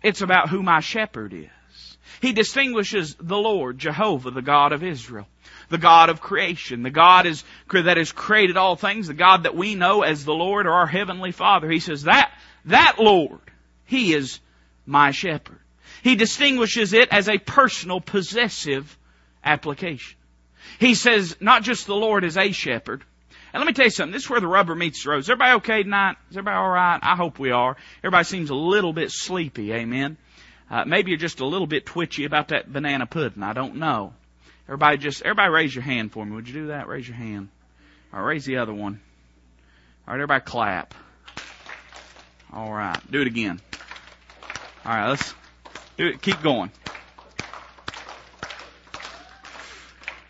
It's 0.03 0.21
about 0.21 0.49
who 0.49 0.63
my 0.63 0.81
shepherd 0.81 1.33
is. 1.33 1.97
He 2.21 2.33
distinguishes 2.33 3.15
the 3.21 3.37
Lord, 3.37 3.79
Jehovah, 3.79 4.33
the 4.33 4.43
God 4.43 4.73
of 4.73 4.83
Israel, 4.83 5.29
the 5.69 5.79
God 5.79 6.09
of 6.09 6.21
creation, 6.21 6.83
the 6.83 6.91
God 6.91 7.27
is, 7.27 7.45
that 7.71 7.97
has 7.97 8.11
created 8.11 8.57
all 8.57 8.75
things, 8.75 9.07
the 9.07 9.15
God 9.15 9.45
that 9.45 9.55
we 9.55 9.77
know 9.77 10.03
as 10.03 10.25
the 10.25 10.35
Lord 10.35 10.67
or 10.67 10.73
our 10.73 10.87
Heavenly 10.87 11.31
Father. 11.31 11.71
He 11.71 11.79
says 11.79 12.05
that, 12.05 12.33
that 12.65 12.97
Lord, 12.99 13.41
He 13.85 14.15
is 14.15 14.41
my 14.87 15.13
shepherd. 15.13 15.61
He 16.09 16.17
distinguishes 16.17 16.95
it 16.95 17.11
as 17.11 17.29
a 17.29 17.37
personal, 17.37 18.01
possessive 18.01 18.97
application. 19.45 20.17
He 20.81 20.95
says 20.95 21.37
not 21.39 21.65
just 21.65 21.87
the 21.87 21.95
Lord 21.95 22.25
is 22.25 22.39
a 22.39 22.51
shepherd, 22.51 23.05
and 23.53 23.61
let 23.61 23.67
me 23.67 23.75
tell 23.75 23.85
you 23.85 23.91
something. 23.91 24.15
This 24.15 24.23
is 24.23 24.31
where 24.31 24.41
the 24.41 24.47
rubber 24.47 24.75
meets 24.75 25.05
the 25.05 25.11
road. 25.11 25.19
Is 25.19 25.29
everybody 25.29 25.57
okay 25.57 25.83
tonight? 25.83 26.17
Is 26.31 26.39
everybody 26.39 26.57
all 26.57 26.71
right? 26.71 26.99
I 27.03 27.15
hope 27.15 27.39
we 27.39 27.51
are. 27.51 27.77
Everybody 27.99 28.25
seems 28.25 28.49
a 28.49 28.55
little 28.55 28.95
bit 28.95 29.11
sleepy. 29.11 29.71
Amen. 29.75 30.17
Uh, 30.71 30.87
maybe 30.87 31.11
you're 31.11 31.19
just 31.19 31.41
a 31.41 31.47
little 31.47 31.67
bit 31.67 31.85
twitchy 31.85 32.25
about 32.25 32.49
that 32.49 32.73
banana 32.73 33.05
pudding. 33.05 33.43
I 33.43 33.53
don't 33.53 33.77
know. 33.77 34.15
Everybody 34.67 34.97
just, 34.97 35.21
everybody 35.21 35.51
raise 35.51 35.75
your 35.75 35.85
hand 35.85 36.13
for 36.13 36.25
me. 36.25 36.37
Would 36.37 36.49
you 36.49 36.55
do 36.55 36.67
that? 36.69 36.89
Raise 36.89 37.07
your 37.07 37.19
hand. 37.19 37.51
All 38.15 38.21
right, 38.21 38.29
raise 38.29 38.47
the 38.47 38.57
other 38.57 38.73
one. 38.73 38.99
All 40.07 40.15
right, 40.15 40.23
everybody 40.23 40.43
clap. 40.43 40.95
All 42.51 42.73
right, 42.73 42.99
do 43.11 43.21
it 43.21 43.27
again. 43.27 43.61
All 44.87 44.93
right, 44.93 45.11
let's. 45.11 45.35
Keep 45.99 46.43
going. 46.43 46.71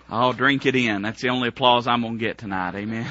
I'll 0.08 0.32
drink 0.32 0.64
it 0.64 0.74
in. 0.74 1.02
That's 1.02 1.20
the 1.20 1.28
only 1.28 1.48
applause 1.48 1.86
I'm 1.86 2.00
going 2.00 2.18
to 2.18 2.24
get 2.24 2.38
tonight. 2.38 2.74
Amen. 2.74 3.06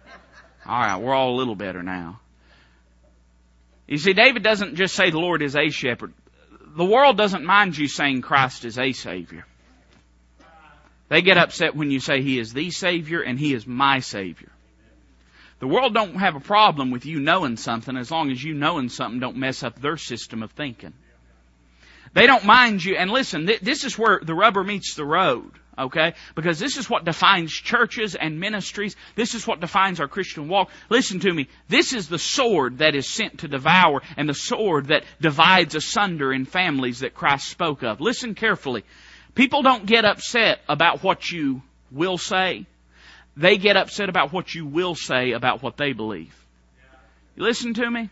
All 0.66 0.78
right, 0.78 0.96
we're 1.00 1.14
all 1.14 1.34
a 1.34 1.38
little 1.38 1.54
better 1.54 1.82
now. 1.82 2.20
You 3.86 3.98
see, 3.98 4.12
David 4.12 4.42
doesn't 4.42 4.74
just 4.74 4.94
say 4.94 5.10
the 5.10 5.18
Lord 5.18 5.40
is 5.42 5.56
a 5.56 5.70
shepherd. 5.70 6.12
The 6.76 6.84
world 6.84 7.16
doesn't 7.16 7.44
mind 7.44 7.78
you 7.78 7.86
saying 7.86 8.22
Christ 8.22 8.64
is 8.64 8.78
a 8.78 8.92
Savior. 8.92 9.46
They 11.08 11.22
get 11.22 11.38
upset 11.38 11.76
when 11.76 11.92
you 11.92 12.00
say 12.00 12.20
He 12.20 12.38
is 12.38 12.52
the 12.52 12.70
Savior 12.72 13.22
and 13.22 13.38
He 13.38 13.54
is 13.54 13.66
my 13.66 14.00
Savior. 14.00 14.50
The 15.60 15.68
world 15.68 15.94
don't 15.94 16.16
have 16.16 16.34
a 16.34 16.40
problem 16.40 16.90
with 16.90 17.06
you 17.06 17.20
knowing 17.20 17.56
something 17.56 17.96
as 17.96 18.10
long 18.10 18.30
as 18.30 18.42
you 18.42 18.52
knowing 18.52 18.88
something 18.88 19.20
don't 19.20 19.36
mess 19.36 19.62
up 19.62 19.80
their 19.80 19.96
system 19.96 20.42
of 20.42 20.50
thinking. 20.50 20.92
They 22.14 22.26
don't 22.26 22.44
mind 22.44 22.84
you, 22.84 22.96
and 22.96 23.10
listen, 23.10 23.46
this 23.46 23.84
is 23.84 23.98
where 23.98 24.20
the 24.22 24.34
rubber 24.34 24.64
meets 24.64 24.94
the 24.94 25.04
road. 25.04 25.50
Okay? 25.78 26.14
Because 26.34 26.58
this 26.58 26.78
is 26.78 26.88
what 26.88 27.04
defines 27.04 27.52
churches 27.52 28.14
and 28.14 28.40
ministries. 28.40 28.96
This 29.14 29.34
is 29.34 29.46
what 29.46 29.60
defines 29.60 30.00
our 30.00 30.08
Christian 30.08 30.48
walk. 30.48 30.70
Listen 30.88 31.20
to 31.20 31.32
me. 31.32 31.48
This 31.68 31.92
is 31.92 32.08
the 32.08 32.18
sword 32.18 32.78
that 32.78 32.94
is 32.94 33.10
sent 33.12 33.40
to 33.40 33.48
devour 33.48 34.00
and 34.16 34.26
the 34.26 34.34
sword 34.34 34.86
that 34.86 35.04
divides 35.20 35.74
asunder 35.74 36.32
in 36.32 36.46
families 36.46 37.00
that 37.00 37.14
Christ 37.14 37.48
spoke 37.48 37.82
of. 37.82 38.00
Listen 38.00 38.34
carefully. 38.34 38.84
People 39.34 39.60
don't 39.60 39.84
get 39.84 40.06
upset 40.06 40.60
about 40.66 41.02
what 41.02 41.30
you 41.30 41.60
will 41.90 42.16
say. 42.16 42.64
They 43.36 43.58
get 43.58 43.76
upset 43.76 44.08
about 44.08 44.32
what 44.32 44.54
you 44.54 44.64
will 44.64 44.94
say 44.94 45.32
about 45.32 45.62
what 45.62 45.76
they 45.76 45.92
believe. 45.92 46.34
You 47.36 47.42
listen 47.42 47.74
to 47.74 47.90
me? 47.90 48.08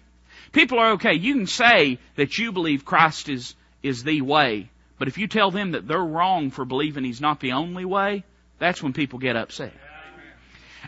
People 0.52 0.78
are 0.78 0.92
okay. 0.92 1.14
You 1.14 1.32
can 1.34 1.46
say 1.46 1.98
that 2.16 2.36
you 2.36 2.52
believe 2.52 2.84
Christ 2.84 3.30
is, 3.30 3.54
is 3.84 4.02
the 4.02 4.20
way, 4.22 4.70
but 4.98 5.06
if 5.06 5.18
you 5.18 5.28
tell 5.28 5.50
them 5.50 5.72
that 5.72 5.86
they're 5.86 5.98
wrong 5.98 6.50
for 6.50 6.64
believing 6.64 7.04
He's 7.04 7.20
not 7.20 7.38
the 7.38 7.52
only 7.52 7.84
way, 7.84 8.24
that's 8.58 8.82
when 8.82 8.92
people 8.92 9.18
get 9.18 9.36
upset. 9.36 9.72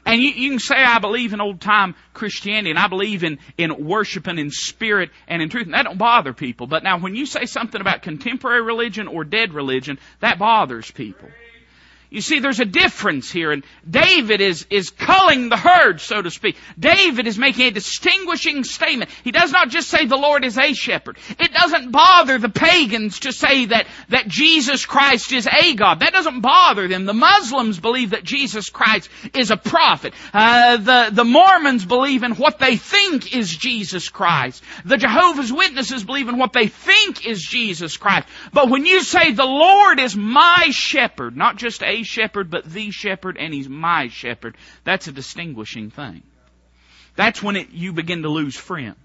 And 0.04 0.22
you, 0.22 0.30
you, 0.30 0.50
can 0.50 0.58
say, 0.60 0.76
I 0.76 0.98
believe 1.00 1.32
in 1.32 1.40
old 1.40 1.60
time 1.60 1.96
Christianity 2.14 2.70
and 2.70 2.78
I 2.78 2.86
believe 2.86 3.24
in, 3.24 3.38
in 3.58 3.84
worshiping 3.86 4.38
in 4.38 4.50
spirit 4.50 5.10
and 5.26 5.42
in 5.42 5.48
truth. 5.48 5.64
And 5.64 5.74
that 5.74 5.84
don't 5.84 5.98
bother 5.98 6.32
people. 6.32 6.68
But 6.68 6.84
now 6.84 6.98
when 6.98 7.16
you 7.16 7.26
say 7.26 7.46
something 7.46 7.80
about 7.80 8.02
contemporary 8.02 8.62
religion 8.62 9.08
or 9.08 9.24
dead 9.24 9.52
religion, 9.52 9.98
that 10.20 10.38
bothers 10.38 10.90
people. 10.90 11.28
You 12.08 12.20
see, 12.20 12.38
there's 12.38 12.60
a 12.60 12.64
difference 12.64 13.30
here, 13.30 13.50
and 13.50 13.64
David 13.88 14.40
is, 14.40 14.66
is 14.70 14.90
culling 14.90 15.48
the 15.48 15.56
herd, 15.56 16.00
so 16.00 16.22
to 16.22 16.30
speak. 16.30 16.56
David 16.78 17.26
is 17.26 17.36
making 17.36 17.66
a 17.66 17.70
distinguishing 17.72 18.62
statement. 18.62 19.10
He 19.24 19.32
does 19.32 19.50
not 19.50 19.70
just 19.70 19.88
say 19.88 20.06
the 20.06 20.16
Lord 20.16 20.44
is 20.44 20.56
a 20.56 20.72
shepherd. 20.72 21.18
It 21.38 21.52
doesn't 21.52 21.90
bother 21.90 22.38
the 22.38 22.48
pagans 22.48 23.20
to 23.20 23.32
say 23.32 23.66
that, 23.66 23.86
that 24.10 24.28
Jesus 24.28 24.86
Christ 24.86 25.32
is 25.32 25.48
a 25.48 25.74
God. 25.74 26.00
That 26.00 26.12
doesn't 26.12 26.40
bother 26.40 26.86
them. 26.86 27.06
The 27.06 27.12
Muslims 27.12 27.80
believe 27.80 28.10
that 28.10 28.22
Jesus 28.22 28.70
Christ 28.70 29.10
is 29.34 29.50
a 29.50 29.56
prophet. 29.56 30.14
Uh, 30.32 30.76
the, 30.76 31.10
the 31.12 31.24
Mormons 31.24 31.84
believe 31.84 32.22
in 32.22 32.32
what 32.32 32.58
they 32.60 32.76
think 32.76 33.34
is 33.34 33.54
Jesus 33.54 34.08
Christ. 34.08 34.62
The 34.84 34.96
Jehovah's 34.96 35.52
Witnesses 35.52 36.04
believe 36.04 36.28
in 36.28 36.38
what 36.38 36.52
they 36.52 36.68
think 36.68 37.26
is 37.26 37.42
Jesus 37.42 37.96
Christ. 37.96 38.28
But 38.52 38.70
when 38.70 38.86
you 38.86 39.02
say 39.02 39.32
the 39.32 39.44
Lord 39.44 39.98
is 39.98 40.14
my 40.16 40.68
shepherd, 40.70 41.36
not 41.36 41.56
just 41.56 41.82
a 41.82 41.95
shepherd, 42.02 42.50
but 42.50 42.64
the 42.64 42.90
shepherd, 42.90 43.36
and 43.38 43.52
he's 43.52 43.68
my 43.68 44.08
shepherd. 44.08 44.56
That's 44.84 45.08
a 45.08 45.12
distinguishing 45.12 45.90
thing. 45.90 46.22
That's 47.16 47.42
when 47.42 47.56
it, 47.56 47.70
you 47.70 47.92
begin 47.92 48.22
to 48.22 48.28
lose 48.28 48.56
friends. 48.56 48.96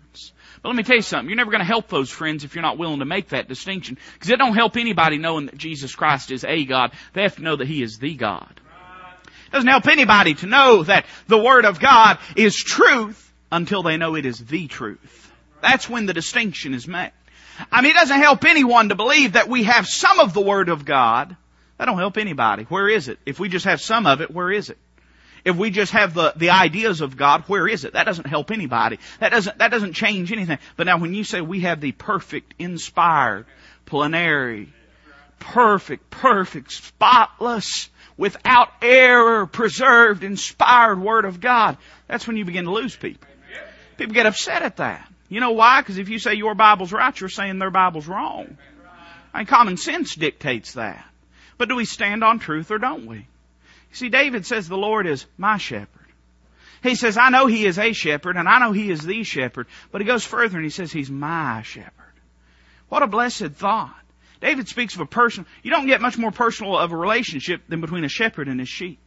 But 0.62 0.70
let 0.70 0.76
me 0.76 0.84
tell 0.84 0.98
you 0.98 1.02
something. 1.02 1.30
You're 1.30 1.38
never 1.38 1.52
going 1.52 1.62
to 1.62 1.66
help 1.66 1.88
those 1.88 2.10
friends 2.10 2.44
if 2.44 2.54
you're 2.54 2.62
not 2.62 2.78
willing 2.78 3.00
to 3.00 3.06
make 3.06 3.30
that 3.30 3.48
distinction. 3.48 3.98
Because 4.14 4.30
it 4.30 4.38
don't 4.38 4.54
help 4.54 4.78
anybody 4.78 5.18
knowing 5.18 5.48
that 5.48 5.58
Jesus 5.58 5.96
Christ 5.96 6.32
is 6.32 6.44
a 6.44 6.66
God. 6.66 6.92
They 7.14 7.24
have 7.24 7.38
to 7.38 7.42
know 7.42 7.56
that 7.56 7.68
He 7.68 7.82
is 7.82 7.98
the 7.98 8.14
God. 8.16 8.60
It 9.48 9.52
doesn't 9.52 9.70
help 9.70 9.88
anybody 9.88 10.34
to 10.36 10.46
know 10.46 10.84
that 10.84 11.06
the 11.28 11.38
Word 11.38 11.66
of 11.66 11.80
God 11.80 12.20
is 12.36 12.56
truth 12.56 13.34
until 13.52 13.84
they 13.84 13.98
know 13.98 14.16
it 14.16 14.26
is 14.26 14.38
the 14.38 14.68
truth. 14.68 15.32
That's 15.62 15.90
when 15.90 16.06
the 16.06 16.14
distinction 16.14 16.74
is 16.74 16.88
made. 16.88 17.12
I 17.72 17.82
mean, 17.82 17.92
it 17.92 17.96
doesn't 17.96 18.22
help 18.22 18.46
anyone 18.46 18.90
to 18.90 18.96
believe 18.96 19.34
that 19.34 19.50
we 19.50 19.64
have 19.64 19.88
some 19.88 20.20
of 20.20 20.34
the 20.34 20.42
Word 20.42 20.70
of 20.70 20.86
God 20.86 21.36
that 21.82 21.88
don't 21.88 21.98
help 21.98 22.20
anybody. 22.20 22.66
Where 22.66 22.88
is 22.88 23.08
it? 23.08 23.18
If 23.26 23.40
we 23.40 23.50
just 23.50 23.66
have 23.66 23.82
some 23.82 24.06
of 24.06 24.22
it, 24.22 24.30
where 24.30 24.52
is 24.52 24.70
it? 24.70 24.78
If 25.44 25.56
we 25.56 25.72
just 25.72 25.94
have 25.94 26.14
the, 26.14 26.32
the 26.36 26.52
ideas 26.52 27.02
of 27.02 27.18
God, 27.18 27.46
where 27.48 27.68
is 27.68 27.86
it? 27.86 27.94
That 27.94 28.04
doesn't 28.04 28.28
help 28.28 28.52
anybody. 28.52 29.00
That 29.20 29.30
doesn't, 29.30 29.58
that 29.58 29.72
doesn't 29.72 29.94
change 29.94 30.32
anything. 30.32 30.60
But 30.78 30.86
now 30.86 31.00
when 31.00 31.16
you 31.16 31.24
say 31.24 31.42
we 31.42 31.62
have 31.62 31.82
the 31.82 31.92
perfect, 31.92 32.54
inspired, 32.60 33.48
plenary, 33.88 34.72
perfect, 35.40 36.12
perfect, 36.12 36.72
spotless, 36.72 37.90
without 38.16 38.70
error, 38.84 39.48
preserved, 39.48 40.24
inspired 40.24 41.02
Word 41.02 41.26
of 41.26 41.42
God, 41.42 41.80
that's 42.08 42.28
when 42.28 42.38
you 42.38 42.46
begin 42.46 42.66
to 42.66 42.72
lose 42.72 42.96
people. 42.96 43.28
People 43.98 44.14
get 44.14 44.28
upset 44.28 44.62
at 44.62 44.78
that. 44.78 45.12
You 45.30 45.40
know 45.40 45.54
why? 45.54 45.82
Because 45.82 45.98
if 45.98 46.10
you 46.10 46.20
say 46.20 46.36
your 46.36 46.54
Bible's 46.54 46.94
right, 46.94 47.20
you're 47.20 47.28
saying 47.28 47.58
their 47.58 47.72
Bible's 47.72 48.08
wrong. 48.08 48.56
Mean, 49.34 49.46
common 49.48 49.78
sense 49.78 50.14
dictates 50.14 50.74
that. 50.74 51.08
But 51.62 51.70
do 51.70 51.76
we 51.76 51.86
stand 51.86 52.24
on 52.24 52.40
truth 52.40 52.72
or 52.72 52.80
don't 52.80 53.06
we? 53.06 53.18
You 53.18 53.26
see, 53.92 54.10
David 54.10 54.48
says 54.48 54.68
the 54.68 54.76
Lord 54.76 55.06
is 55.06 55.28
my 55.38 55.58
shepherd. 55.58 56.08
He 56.82 56.96
says, 56.96 57.18
I 57.18 57.30
know 57.30 57.46
He 57.46 57.68
is 57.68 57.78
a 57.78 57.94
shepherd 57.94 58.36
and 58.36 58.50
I 58.50 58.58
know 58.58 58.72
He 58.72 58.90
is 58.90 59.06
the 59.06 59.22
shepherd, 59.22 59.68
but 59.92 60.02
He 60.02 60.08
goes 60.08 60.26
further 60.26 60.58
and 60.58 60.64
He 60.64 60.72
says 60.72 60.92
He's 60.92 61.12
my 61.12 61.62
shepherd. 61.62 61.92
What 62.90 63.04
a 63.04 63.08
blessed 63.08 63.52
thought. 63.58 63.94
David 64.42 64.70
speaks 64.70 64.96
of 64.96 65.02
a 65.02 65.06
person, 65.06 65.46
you 65.62 65.70
don't 65.70 65.86
get 65.86 66.02
much 66.02 66.18
more 66.18 66.32
personal 66.32 66.76
of 66.76 66.94
a 66.94 66.98
relationship 66.98 67.62
than 67.68 67.80
between 67.80 68.06
a 68.06 68.10
shepherd 68.10 68.48
and 68.48 68.60
his 68.60 68.68
sheep. 68.68 68.98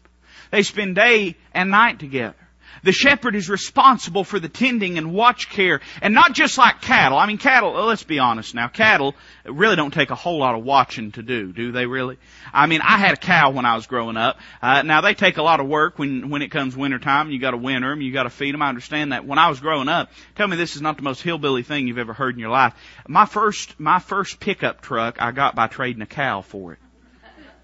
They 0.53 0.63
spend 0.63 0.95
day 0.95 1.35
and 1.53 1.73
night 1.73 1.99
together. 1.99 2.37
The 2.83 2.93
shepherd 2.93 3.35
is 3.35 3.49
responsible 3.49 4.25
for 4.25 4.39
the 4.39 4.49
tending 4.49 4.99
and 4.99 5.13
watch 5.13 5.49
care, 5.49 5.81
and 6.03 6.15
not 6.15 6.33
just 6.33 6.59
like 6.59 6.81
cattle. 6.81 7.19
I 7.19 7.27
mean, 7.27 7.39
cattle, 7.39 7.73
let's 7.73 8.03
be 8.03 8.19
honest 8.19 8.55
now, 8.55 8.69
cattle 8.69 9.15
really 9.45 9.77
don't 9.77 9.93
take 9.93 10.11
a 10.11 10.15
whole 10.15 10.39
lot 10.39 10.55
of 10.55 10.65
watching 10.65 11.13
to 11.13 11.23
do, 11.23 11.53
do 11.53 11.73
they 11.73 11.87
really? 11.87 12.19
I 12.53 12.67
mean, 12.67 12.81
I 12.81 12.99
had 12.99 13.15
a 13.15 13.17
cow 13.17 13.51
when 13.51 13.67
I 13.67 13.77
was 13.77 13.87
growing 13.87 14.17
up. 14.17 14.39
Uh, 14.63 14.83
now 14.83 15.01
they 15.01 15.15
take 15.15 15.37
a 15.37 15.43
lot 15.43 15.61
of 15.61 15.67
work 15.67 15.99
when, 15.99 16.31
when 16.31 16.43
it 16.43 16.51
comes 16.51 16.77
wintertime. 16.77 17.31
You 17.31 17.39
gotta 17.39 17.57
winter 17.57 17.91
them, 17.91 18.01
you 18.01 18.13
gotta 18.13 18.31
feed 18.31 18.55
them. 18.55 18.63
I 18.63 18.69
understand 18.69 19.13
that. 19.13 19.27
When 19.27 19.39
I 19.39 19.49
was 19.49 19.61
growing 19.61 19.89
up, 19.89 20.11
tell 20.35 20.49
me 20.49 20.57
this 20.57 20.77
is 20.77 20.83
not 20.83 20.97
the 20.97 21.03
most 21.03 21.23
hillbilly 21.23 21.63
thing 21.63 21.87
you've 21.87 21.99
ever 21.99 22.13
heard 22.13 22.35
in 22.35 22.41
your 22.41 22.51
life. 22.51 22.75
My 23.07 23.27
first, 23.27 23.79
my 23.79 23.99
first 23.99 24.41
pickup 24.41 24.81
truck 24.81 25.21
I 25.21 25.33
got 25.33 25.55
by 25.55 25.67
trading 25.67 26.03
a 26.03 26.07
cow 26.07 26.43
for 26.43 26.73
it. 26.73 26.79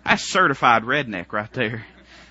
That's 0.04 0.22
certified 0.22 0.84
redneck 0.84 1.32
right 1.32 1.52
there. 1.52 1.84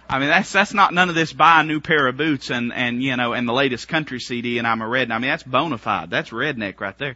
I 0.10 0.18
mean, 0.18 0.30
that's, 0.30 0.52
that's 0.52 0.74
not 0.74 0.92
none 0.92 1.10
of 1.10 1.16
this 1.16 1.34
buy 1.34 1.62
a 1.62 1.64
new 1.64 1.80
pair 1.80 2.08
of 2.08 2.18
boots 2.18 2.50
and, 2.50 2.74
and, 2.74 3.04
you 3.04 3.16
know, 3.16 3.34
and 3.34 3.48
the 3.48 3.54
latest 3.54 3.88
country 3.88 4.20
CD 4.20 4.58
and 4.58 4.66
I'm 4.66 4.82
a 4.82 4.86
redneck. 4.86 5.12
I 5.12 5.20
mean, 5.20 5.30
that's 5.30 5.44
bona 5.44 5.78
fide. 5.78 6.10
That's 6.10 6.32
redneck 6.32 6.80
right 6.82 6.98
there. 6.98 7.16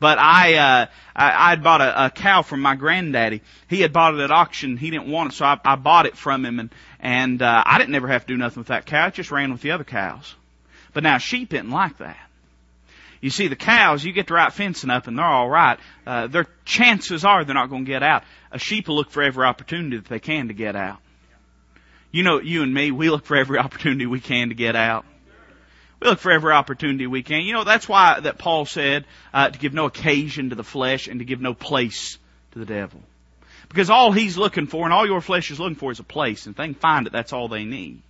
But 0.00 0.18
I, 0.18 0.54
uh, 0.54 0.86
I, 1.14 1.52
I'd 1.52 1.62
bought 1.62 1.80
a, 1.80 2.06
a 2.06 2.10
cow 2.10 2.42
from 2.42 2.60
my 2.60 2.74
granddaddy. 2.74 3.42
He 3.68 3.80
had 3.80 3.92
bought 3.92 4.14
it 4.14 4.20
at 4.20 4.32
auction. 4.32 4.76
He 4.76 4.90
didn't 4.90 5.06
want 5.06 5.32
it, 5.32 5.36
so 5.36 5.44
I, 5.44 5.60
I 5.64 5.76
bought 5.76 6.06
it 6.06 6.16
from 6.16 6.44
him 6.44 6.58
and, 6.58 6.74
and, 6.98 7.40
uh, 7.40 7.62
I 7.64 7.78
didn't 7.78 7.92
never 7.92 8.08
have 8.08 8.26
to 8.26 8.34
do 8.34 8.36
nothing 8.36 8.62
with 8.62 8.68
that 8.68 8.86
cow. 8.86 9.06
It 9.06 9.14
just 9.14 9.30
ran 9.30 9.52
with 9.52 9.60
the 9.60 9.70
other 9.70 9.84
cows. 9.84 10.34
But 10.92 11.04
now 11.04 11.18
sheep 11.18 11.50
didn't 11.50 11.70
like 11.70 11.98
that. 11.98 12.18
You 13.20 13.30
see, 13.30 13.46
the 13.46 13.54
cows, 13.54 14.04
you 14.04 14.12
get 14.12 14.26
the 14.26 14.34
right 14.34 14.52
fencing 14.52 14.90
up 14.90 15.06
and 15.06 15.16
they're 15.16 15.24
alright. 15.24 15.78
Uh, 16.04 16.26
their 16.26 16.48
chances 16.64 17.24
are 17.24 17.44
they're 17.44 17.54
not 17.54 17.70
going 17.70 17.84
to 17.84 17.88
get 17.88 18.02
out. 18.02 18.24
A 18.50 18.58
sheep 18.58 18.88
will 18.88 18.96
look 18.96 19.10
for 19.10 19.22
every 19.22 19.44
opportunity 19.44 19.98
that 19.98 20.08
they 20.08 20.18
can 20.18 20.48
to 20.48 20.54
get 20.54 20.74
out. 20.74 20.98
You 22.12 22.22
know, 22.22 22.40
you 22.40 22.62
and 22.62 22.72
me, 22.72 22.90
we 22.90 23.08
look 23.08 23.24
for 23.24 23.36
every 23.36 23.58
opportunity 23.58 24.06
we 24.06 24.20
can 24.20 24.50
to 24.50 24.54
get 24.54 24.76
out. 24.76 25.06
We 25.98 26.08
look 26.08 26.18
for 26.18 26.30
every 26.30 26.52
opportunity 26.52 27.06
we 27.06 27.22
can. 27.22 27.42
You 27.42 27.54
know, 27.54 27.64
that's 27.64 27.88
why 27.88 28.20
that 28.20 28.36
Paul 28.38 28.66
said 28.66 29.06
uh, 29.32 29.48
to 29.48 29.58
give 29.58 29.72
no 29.72 29.86
occasion 29.86 30.50
to 30.50 30.54
the 30.54 30.64
flesh 30.64 31.08
and 31.08 31.20
to 31.20 31.24
give 31.24 31.40
no 31.40 31.54
place 31.54 32.18
to 32.52 32.58
the 32.58 32.66
devil. 32.66 33.00
Because 33.68 33.88
all 33.88 34.12
he's 34.12 34.36
looking 34.36 34.66
for 34.66 34.84
and 34.84 34.92
all 34.92 35.06
your 35.06 35.22
flesh 35.22 35.50
is 35.50 35.58
looking 35.58 35.76
for 35.76 35.90
is 35.90 36.00
a 36.00 36.04
place. 36.04 36.44
And 36.44 36.52
if 36.52 36.58
they 36.58 36.66
can 36.66 36.74
find 36.74 37.06
it, 37.06 37.12
that's 37.12 37.32
all 37.32 37.48
they 37.48 37.64
need. 37.64 38.02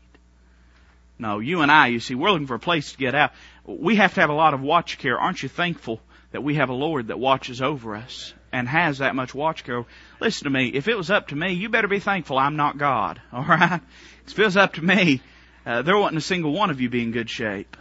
No, 1.18 1.38
you 1.38 1.60
and 1.60 1.70
I, 1.70 1.88
you 1.88 2.00
see, 2.00 2.16
we're 2.16 2.32
looking 2.32 2.48
for 2.48 2.56
a 2.56 2.58
place 2.58 2.92
to 2.92 2.98
get 2.98 3.14
out. 3.14 3.30
We 3.64 3.96
have 3.96 4.14
to 4.14 4.20
have 4.20 4.30
a 4.30 4.34
lot 4.34 4.54
of 4.54 4.60
watch 4.60 4.98
care. 4.98 5.20
Aren't 5.20 5.44
you 5.44 5.48
thankful 5.48 6.00
that 6.32 6.42
we 6.42 6.56
have 6.56 6.70
a 6.70 6.74
Lord 6.74 7.08
that 7.08 7.20
watches 7.20 7.62
over 7.62 7.94
us 7.94 8.34
and 8.52 8.68
has 8.68 8.98
that 8.98 9.14
much 9.14 9.34
watch 9.34 9.64
care? 9.64 9.84
Listen 10.20 10.44
to 10.44 10.50
me. 10.50 10.68
If 10.68 10.88
it 10.88 10.96
was 10.96 11.10
up 11.10 11.28
to 11.28 11.36
me, 11.36 11.52
you 11.52 11.68
better 11.68 11.88
be 11.88 12.00
thankful 12.00 12.38
I'm 12.38 12.56
not 12.56 12.78
God. 12.78 13.20
All 13.32 13.44
right? 13.44 13.80
If 14.26 14.38
it 14.38 14.44
was 14.44 14.56
up 14.56 14.74
to 14.74 14.84
me, 14.84 15.20
uh, 15.64 15.82
there 15.82 15.96
wasn't 15.96 16.18
a 16.18 16.22
single 16.22 16.52
one 16.52 16.70
of 16.70 16.80
you 16.80 16.88
be 16.88 17.02
in 17.02 17.12
good 17.12 17.30
shape. 17.30 17.76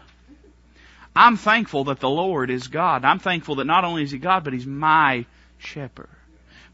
I'm 1.16 1.36
thankful 1.38 1.86
that 1.86 2.00
the 2.00 2.10
Lord 2.10 2.50
is 2.50 2.68
God. 2.68 3.04
I'm 3.04 3.20
thankful 3.20 3.56
that 3.56 3.66
not 3.66 3.84
only 3.84 4.04
is 4.04 4.12
He 4.12 4.18
God, 4.18 4.44
but 4.44 4.54
He's 4.54 4.66
my 4.66 5.26
shepherd. 5.58 6.10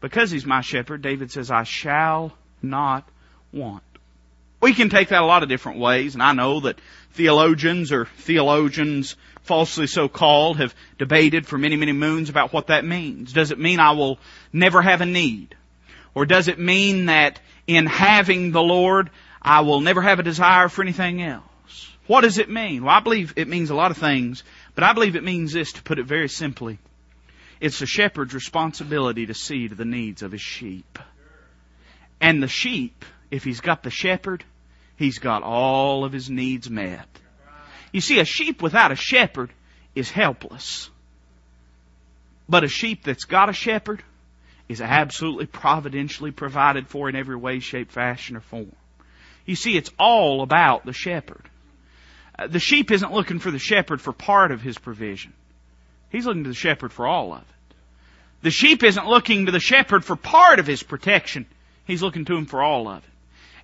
Because 0.00 0.30
He's 0.30 0.46
my 0.46 0.60
shepherd, 0.60 1.02
David 1.02 1.32
says, 1.32 1.50
I 1.50 1.64
shall 1.64 2.32
not 2.62 3.08
want. 3.52 3.82
We 4.60 4.74
can 4.74 4.88
take 4.88 5.08
that 5.08 5.22
a 5.22 5.26
lot 5.26 5.42
of 5.42 5.48
different 5.48 5.78
ways, 5.78 6.14
and 6.14 6.22
I 6.22 6.32
know 6.32 6.60
that 6.60 6.80
theologians 7.12 7.92
or 7.92 8.06
theologians 8.06 9.16
falsely 9.42 9.86
so 9.86 10.08
called 10.08 10.58
have 10.58 10.74
debated 10.98 11.46
for 11.46 11.56
many, 11.58 11.76
many 11.76 11.92
moons 11.92 12.28
about 12.28 12.52
what 12.52 12.66
that 12.66 12.84
means. 12.84 13.32
Does 13.32 13.50
it 13.50 13.58
mean 13.58 13.80
I 13.80 13.92
will 13.92 14.18
never 14.52 14.82
have 14.82 15.00
a 15.00 15.06
need? 15.06 15.54
Or 16.14 16.26
does 16.26 16.48
it 16.48 16.58
mean 16.58 17.06
that 17.06 17.40
in 17.66 17.86
having 17.86 18.50
the 18.50 18.62
Lord, 18.62 19.10
I 19.40 19.60
will 19.60 19.80
never 19.80 20.02
have 20.02 20.18
a 20.18 20.24
desire 20.24 20.68
for 20.68 20.82
anything 20.82 21.22
else? 21.22 21.44
What 22.08 22.22
does 22.22 22.38
it 22.38 22.50
mean? 22.50 22.84
Well, 22.84 22.94
I 22.94 23.00
believe 23.00 23.34
it 23.36 23.48
means 23.48 23.70
a 23.70 23.74
lot 23.74 23.90
of 23.90 23.98
things, 23.98 24.42
but 24.74 24.82
I 24.82 24.92
believe 24.92 25.14
it 25.14 25.22
means 25.24 25.52
this 25.52 25.72
to 25.74 25.82
put 25.82 25.98
it 25.98 26.06
very 26.06 26.28
simply. 26.28 26.78
It's 27.60 27.78
the 27.78 27.86
shepherd's 27.86 28.34
responsibility 28.34 29.26
to 29.26 29.34
see 29.34 29.68
to 29.68 29.74
the 29.74 29.84
needs 29.84 30.22
of 30.22 30.32
his 30.32 30.40
sheep. 30.40 30.98
And 32.20 32.42
the 32.42 32.48
sheep, 32.48 33.04
if 33.30 33.44
he's 33.44 33.60
got 33.60 33.82
the 33.82 33.90
shepherd, 33.90 34.44
he's 34.96 35.18
got 35.18 35.42
all 35.42 36.04
of 36.04 36.12
his 36.12 36.30
needs 36.30 36.68
met. 36.68 37.06
You 37.92 38.00
see, 38.00 38.20
a 38.20 38.24
sheep 38.24 38.62
without 38.62 38.92
a 38.92 38.96
shepherd 38.96 39.50
is 39.94 40.10
helpless. 40.10 40.90
But 42.48 42.64
a 42.64 42.68
sheep 42.68 43.04
that's 43.04 43.24
got 43.24 43.48
a 43.48 43.52
shepherd 43.52 44.02
is 44.68 44.80
absolutely 44.80 45.46
providentially 45.46 46.30
provided 46.30 46.88
for 46.88 47.08
in 47.08 47.16
every 47.16 47.36
way, 47.36 47.60
shape, 47.60 47.90
fashion, 47.90 48.36
or 48.36 48.40
form. 48.40 48.72
You 49.46 49.56
see, 49.56 49.76
it's 49.76 49.90
all 49.98 50.42
about 50.42 50.84
the 50.84 50.92
shepherd. 50.92 51.48
Uh, 52.38 52.46
the 52.46 52.58
sheep 52.58 52.90
isn't 52.90 53.12
looking 53.12 53.38
for 53.38 53.50
the 53.50 53.58
shepherd 53.58 54.00
for 54.00 54.12
part 54.12 54.52
of 54.52 54.60
his 54.60 54.78
provision. 54.78 55.32
He's 56.10 56.26
looking 56.26 56.44
to 56.44 56.50
the 56.50 56.54
shepherd 56.54 56.92
for 56.92 57.06
all 57.06 57.32
of 57.32 57.40
it. 57.40 57.74
The 58.42 58.50
sheep 58.50 58.84
isn't 58.84 59.06
looking 59.06 59.46
to 59.46 59.52
the 59.52 59.60
shepherd 59.60 60.04
for 60.04 60.16
part 60.16 60.58
of 60.58 60.66
his 60.66 60.82
protection. 60.82 61.46
He's 61.86 62.02
looking 62.02 62.26
to 62.26 62.36
him 62.36 62.46
for 62.46 62.62
all 62.62 62.88
of 62.88 62.98
it. 62.98 63.10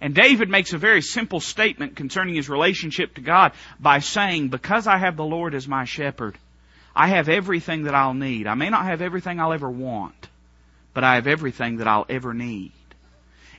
And 0.05 0.15
David 0.15 0.51
makes 0.51 0.75
a 0.75 0.79
very 0.79 1.01
simple 1.01 1.41
statement 1.41 1.97
concerning 1.97 2.35
his 2.35 2.51
relationship 2.51 3.15
to 3.15 3.23
God 3.23 3.53
by 3.81 4.01
saying, 4.01 4.51
because 4.51 4.87
I 4.87 4.99
have 4.99 5.17
the 5.17 5.25
Lord 5.25 5.55
as 5.55 5.67
my 5.67 5.87
shepherd, 5.87 6.37
I 6.95 7.09
have 7.09 7.31
everything 7.31 7.85
that 7.85 7.95
I'll 7.95 8.13
need. 8.13 8.47
I 8.47 8.53
may 8.53 8.69
not 8.69 8.85
have 8.85 9.01
everything 9.01 9.41
I'll 9.41 9.55
ever 9.55 9.71
want, 9.71 10.29
but 10.93 11.05
I 11.05 11.15
have 11.15 11.27
everything 11.27 11.79
that 11.79 11.89
I'll 11.89 12.05
ever 12.11 12.35
need. 12.35 12.73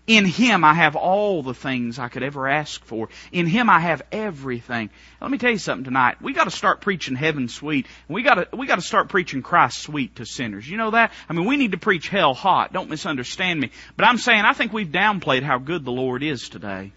In 0.07 0.25
Him 0.25 0.63
I 0.63 0.73
have 0.75 0.95
all 0.95 1.41
the 1.41 1.55
things 1.55 1.97
I 1.97 2.09
could 2.09 2.21
ever 2.21 2.47
ask 2.47 2.83
for. 2.85 3.09
In 3.31 3.47
Him 3.47 3.69
I 3.69 3.79
have 3.79 4.03
everything. 4.11 4.91
Let 5.19 5.31
me 5.31 5.39
tell 5.39 5.51
you 5.51 5.57
something 5.57 5.85
tonight. 5.85 6.21
We 6.21 6.33
gotta 6.33 6.51
start 6.51 6.81
preaching 6.81 7.15
heaven 7.15 7.47
sweet. 7.47 7.87
We 8.07 8.21
gotta, 8.21 8.47
we 8.53 8.67
gotta 8.67 8.81
start 8.81 9.09
preaching 9.09 9.41
Christ 9.41 9.79
sweet 9.79 10.17
to 10.17 10.25
sinners. 10.25 10.69
You 10.69 10.77
know 10.77 10.91
that? 10.91 11.11
I 11.27 11.33
mean, 11.33 11.47
we 11.47 11.57
need 11.57 11.71
to 11.71 11.77
preach 11.77 12.07
hell 12.07 12.35
hot. 12.35 12.71
Don't 12.71 12.89
misunderstand 12.89 13.59
me. 13.59 13.71
But 13.97 14.05
I'm 14.05 14.19
saying 14.19 14.41
I 14.41 14.53
think 14.53 14.73
we've 14.73 14.87
downplayed 14.87 15.41
how 15.41 15.57
good 15.57 15.83
the 15.83 15.91
Lord 15.91 16.21
is 16.21 16.49
today. 16.49 16.91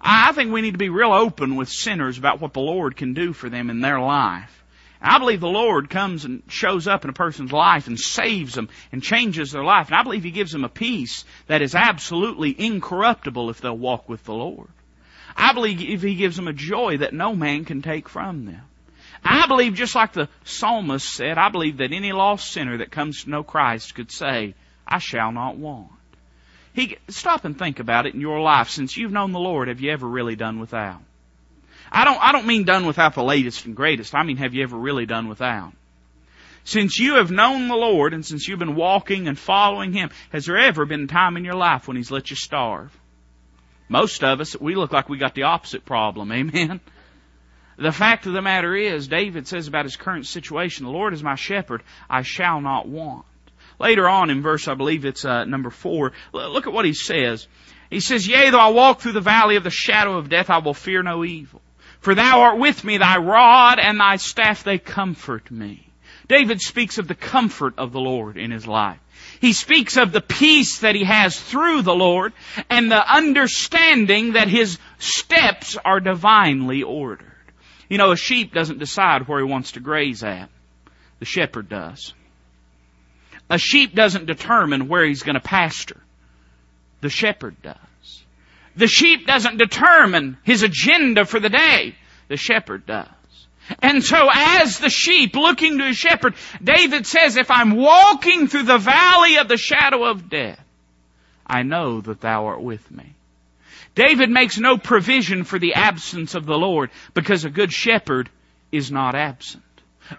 I 0.00 0.32
think 0.32 0.52
we 0.52 0.60
need 0.60 0.72
to 0.72 0.78
be 0.78 0.90
real 0.90 1.12
open 1.12 1.56
with 1.56 1.70
sinners 1.70 2.18
about 2.18 2.40
what 2.40 2.52
the 2.52 2.60
Lord 2.60 2.94
can 2.94 3.14
do 3.14 3.32
for 3.32 3.48
them 3.48 3.70
in 3.70 3.80
their 3.80 3.98
life. 3.98 4.63
I 5.04 5.18
believe 5.18 5.40
the 5.40 5.48
Lord 5.48 5.90
comes 5.90 6.24
and 6.24 6.42
shows 6.48 6.88
up 6.88 7.04
in 7.04 7.10
a 7.10 7.14
person's 7.14 7.52
life 7.52 7.88
and 7.88 8.00
saves 8.00 8.54
them 8.54 8.70
and 8.90 9.02
changes 9.02 9.52
their 9.52 9.62
life. 9.62 9.88
And 9.88 9.96
I 9.96 10.02
believe 10.02 10.24
He 10.24 10.30
gives 10.30 10.50
them 10.50 10.64
a 10.64 10.68
peace 10.70 11.24
that 11.46 11.60
is 11.60 11.74
absolutely 11.74 12.58
incorruptible 12.58 13.50
if 13.50 13.60
they'll 13.60 13.76
walk 13.76 14.08
with 14.08 14.24
the 14.24 14.32
Lord. 14.32 14.68
I 15.36 15.52
believe 15.52 15.82
if 15.82 16.00
He 16.00 16.14
gives 16.14 16.36
them 16.36 16.48
a 16.48 16.54
joy 16.54 16.98
that 16.98 17.12
no 17.12 17.36
man 17.36 17.66
can 17.66 17.82
take 17.82 18.08
from 18.08 18.46
them. 18.46 18.62
I 19.22 19.46
believe 19.46 19.74
just 19.74 19.94
like 19.94 20.14
the 20.14 20.28
psalmist 20.44 21.08
said, 21.08 21.36
I 21.36 21.50
believe 21.50 21.78
that 21.78 21.92
any 21.92 22.12
lost 22.12 22.50
sinner 22.50 22.78
that 22.78 22.90
comes 22.90 23.24
to 23.24 23.30
know 23.30 23.42
Christ 23.42 23.94
could 23.94 24.10
say, 24.10 24.54
I 24.88 24.98
shall 24.98 25.32
not 25.32 25.56
want. 25.56 25.90
He, 26.72 26.96
stop 27.08 27.44
and 27.44 27.58
think 27.58 27.78
about 27.78 28.06
it 28.06 28.14
in 28.14 28.20
your 28.20 28.40
life. 28.40 28.70
Since 28.70 28.96
you've 28.96 29.12
known 29.12 29.32
the 29.32 29.38
Lord, 29.38 29.68
have 29.68 29.80
you 29.80 29.92
ever 29.92 30.08
really 30.08 30.34
done 30.34 30.60
without? 30.60 31.00
I 31.94 32.04
don't, 32.04 32.20
I 32.20 32.32
don't 32.32 32.46
mean 32.46 32.64
done 32.64 32.86
without 32.86 33.14
the 33.14 33.22
latest 33.22 33.66
and 33.66 33.76
greatest. 33.76 34.14
I 34.14 34.24
mean, 34.24 34.36
have 34.38 34.52
you 34.52 34.64
ever 34.64 34.76
really 34.76 35.06
done 35.06 35.28
without? 35.28 35.72
Since 36.64 36.98
you 36.98 37.16
have 37.16 37.30
known 37.30 37.68
the 37.68 37.76
Lord 37.76 38.14
and 38.14 38.26
since 38.26 38.48
you've 38.48 38.58
been 38.58 38.74
walking 38.74 39.28
and 39.28 39.38
following 39.38 39.92
Him, 39.92 40.10
has 40.32 40.46
there 40.46 40.58
ever 40.58 40.86
been 40.86 41.04
a 41.04 41.06
time 41.06 41.36
in 41.36 41.44
your 41.44 41.54
life 41.54 41.86
when 41.86 41.96
He's 41.96 42.10
let 42.10 42.30
you 42.30 42.36
starve? 42.36 42.90
Most 43.88 44.24
of 44.24 44.40
us, 44.40 44.58
we 44.58 44.74
look 44.74 44.92
like 44.92 45.08
we 45.08 45.18
got 45.18 45.34
the 45.34 45.44
opposite 45.44 45.84
problem. 45.84 46.32
Amen. 46.32 46.80
The 47.76 47.92
fact 47.92 48.26
of 48.26 48.32
the 48.32 48.42
matter 48.42 48.74
is, 48.74 49.08
David 49.08 49.46
says 49.46 49.68
about 49.68 49.84
his 49.84 49.96
current 49.96 50.26
situation, 50.26 50.86
the 50.86 50.92
Lord 50.92 51.12
is 51.12 51.22
my 51.22 51.34
shepherd, 51.34 51.82
I 52.08 52.22
shall 52.22 52.60
not 52.60 52.88
want. 52.88 53.24
Later 53.78 54.08
on 54.08 54.30
in 54.30 54.42
verse, 54.42 54.68
I 54.68 54.74
believe 54.74 55.04
it's 55.04 55.24
uh, 55.24 55.44
number 55.44 55.70
four, 55.70 56.12
look 56.32 56.66
at 56.66 56.72
what 56.72 56.84
he 56.84 56.94
says. 56.94 57.46
He 57.90 58.00
says, 58.00 58.26
Yea, 58.26 58.50
though 58.50 58.58
I 58.58 58.68
walk 58.68 59.00
through 59.00 59.12
the 59.12 59.20
valley 59.20 59.56
of 59.56 59.64
the 59.64 59.70
shadow 59.70 60.16
of 60.16 60.28
death, 60.28 60.50
I 60.50 60.58
will 60.58 60.74
fear 60.74 61.02
no 61.02 61.24
evil. 61.24 61.60
For 62.04 62.14
thou 62.14 62.42
art 62.42 62.58
with 62.58 62.84
me, 62.84 62.98
thy 62.98 63.16
rod 63.16 63.78
and 63.78 63.98
thy 63.98 64.16
staff, 64.16 64.62
they 64.62 64.76
comfort 64.76 65.50
me. 65.50 65.88
David 66.28 66.60
speaks 66.60 66.98
of 66.98 67.08
the 67.08 67.14
comfort 67.14 67.78
of 67.78 67.92
the 67.92 68.00
Lord 68.00 68.36
in 68.36 68.50
his 68.50 68.66
life. 68.66 68.98
He 69.40 69.54
speaks 69.54 69.96
of 69.96 70.12
the 70.12 70.20
peace 70.20 70.80
that 70.80 70.94
he 70.94 71.04
has 71.04 71.40
through 71.40 71.80
the 71.80 71.94
Lord 71.94 72.34
and 72.68 72.92
the 72.92 73.10
understanding 73.10 74.34
that 74.34 74.48
his 74.48 74.78
steps 74.98 75.78
are 75.82 75.98
divinely 75.98 76.82
ordered. 76.82 77.32
You 77.88 77.96
know, 77.96 78.12
a 78.12 78.18
sheep 78.18 78.52
doesn't 78.52 78.80
decide 78.80 79.26
where 79.26 79.38
he 79.38 79.50
wants 79.50 79.72
to 79.72 79.80
graze 79.80 80.22
at. 80.22 80.50
The 81.20 81.24
shepherd 81.24 81.70
does. 81.70 82.12
A 83.48 83.56
sheep 83.56 83.94
doesn't 83.94 84.26
determine 84.26 84.88
where 84.88 85.06
he's 85.06 85.22
going 85.22 85.36
to 85.36 85.40
pasture. 85.40 86.02
The 87.00 87.08
shepherd 87.08 87.62
does. 87.62 87.78
The 88.76 88.88
sheep 88.88 89.26
doesn't 89.26 89.58
determine 89.58 90.38
his 90.42 90.62
agenda 90.62 91.24
for 91.24 91.40
the 91.40 91.48
day. 91.48 91.94
The 92.28 92.36
shepherd 92.36 92.86
does. 92.86 93.08
And 93.80 94.04
so 94.04 94.28
as 94.32 94.78
the 94.78 94.90
sheep 94.90 95.34
looking 95.34 95.78
to 95.78 95.88
a 95.88 95.94
shepherd, 95.94 96.34
David 96.62 97.06
says, 97.06 97.36
if 97.36 97.50
I'm 97.50 97.76
walking 97.76 98.46
through 98.48 98.64
the 98.64 98.78
valley 98.78 99.36
of 99.36 99.48
the 99.48 99.56
shadow 99.56 100.04
of 100.04 100.28
death, 100.28 100.62
I 101.46 101.62
know 101.62 102.00
that 102.00 102.20
thou 102.20 102.46
art 102.46 102.62
with 102.62 102.90
me. 102.90 103.14
David 103.94 104.28
makes 104.28 104.58
no 104.58 104.76
provision 104.76 105.44
for 105.44 105.58
the 105.58 105.74
absence 105.74 106.34
of 106.34 106.46
the 106.46 106.58
Lord 106.58 106.90
because 107.14 107.44
a 107.44 107.50
good 107.50 107.72
shepherd 107.72 108.28
is 108.72 108.90
not 108.90 109.14
absent. 109.14 109.62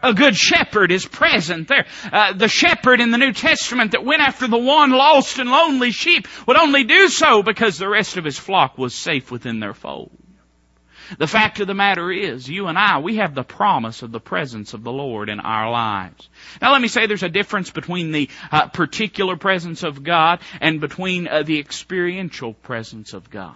A 0.01 0.13
good 0.13 0.35
shepherd 0.35 0.91
is 0.91 1.05
present 1.05 1.67
there. 1.67 1.85
Uh, 2.11 2.33
the 2.33 2.47
shepherd 2.47 3.01
in 3.01 3.11
the 3.11 3.17
New 3.17 3.33
Testament 3.33 3.91
that 3.91 4.03
went 4.03 4.21
after 4.21 4.47
the 4.47 4.57
one 4.57 4.91
lost 4.91 5.39
and 5.39 5.49
lonely 5.49 5.91
sheep 5.91 6.27
would 6.47 6.57
only 6.57 6.83
do 6.83 7.07
so 7.09 7.43
because 7.43 7.77
the 7.77 7.89
rest 7.89 8.17
of 8.17 8.25
his 8.25 8.37
flock 8.37 8.77
was 8.77 8.95
safe 8.95 9.31
within 9.31 9.59
their 9.59 9.73
fold. 9.73 10.11
The 11.19 11.27
fact 11.27 11.59
of 11.59 11.67
the 11.67 11.75
matter 11.75 12.11
is, 12.11 12.49
you 12.49 12.67
and 12.67 12.77
I, 12.77 12.99
we 12.99 13.17
have 13.17 13.35
the 13.35 13.43
promise 13.43 14.01
of 14.01 14.11
the 14.11 14.19
presence 14.19 14.73
of 14.73 14.83
the 14.83 14.91
Lord 14.91 15.29
in 15.29 15.39
our 15.39 15.69
lives. 15.69 16.29
Now 16.61 16.71
let 16.71 16.81
me 16.81 16.87
say 16.87 17.05
there's 17.05 17.21
a 17.21 17.29
difference 17.29 17.69
between 17.69 18.11
the 18.11 18.29
uh, 18.51 18.69
particular 18.69 19.35
presence 19.35 19.83
of 19.83 20.03
God 20.03 20.39
and 20.59 20.81
between 20.81 21.27
uh, 21.27 21.43
the 21.43 21.59
experiential 21.59 22.53
presence 22.53 23.13
of 23.13 23.29
God. 23.29 23.55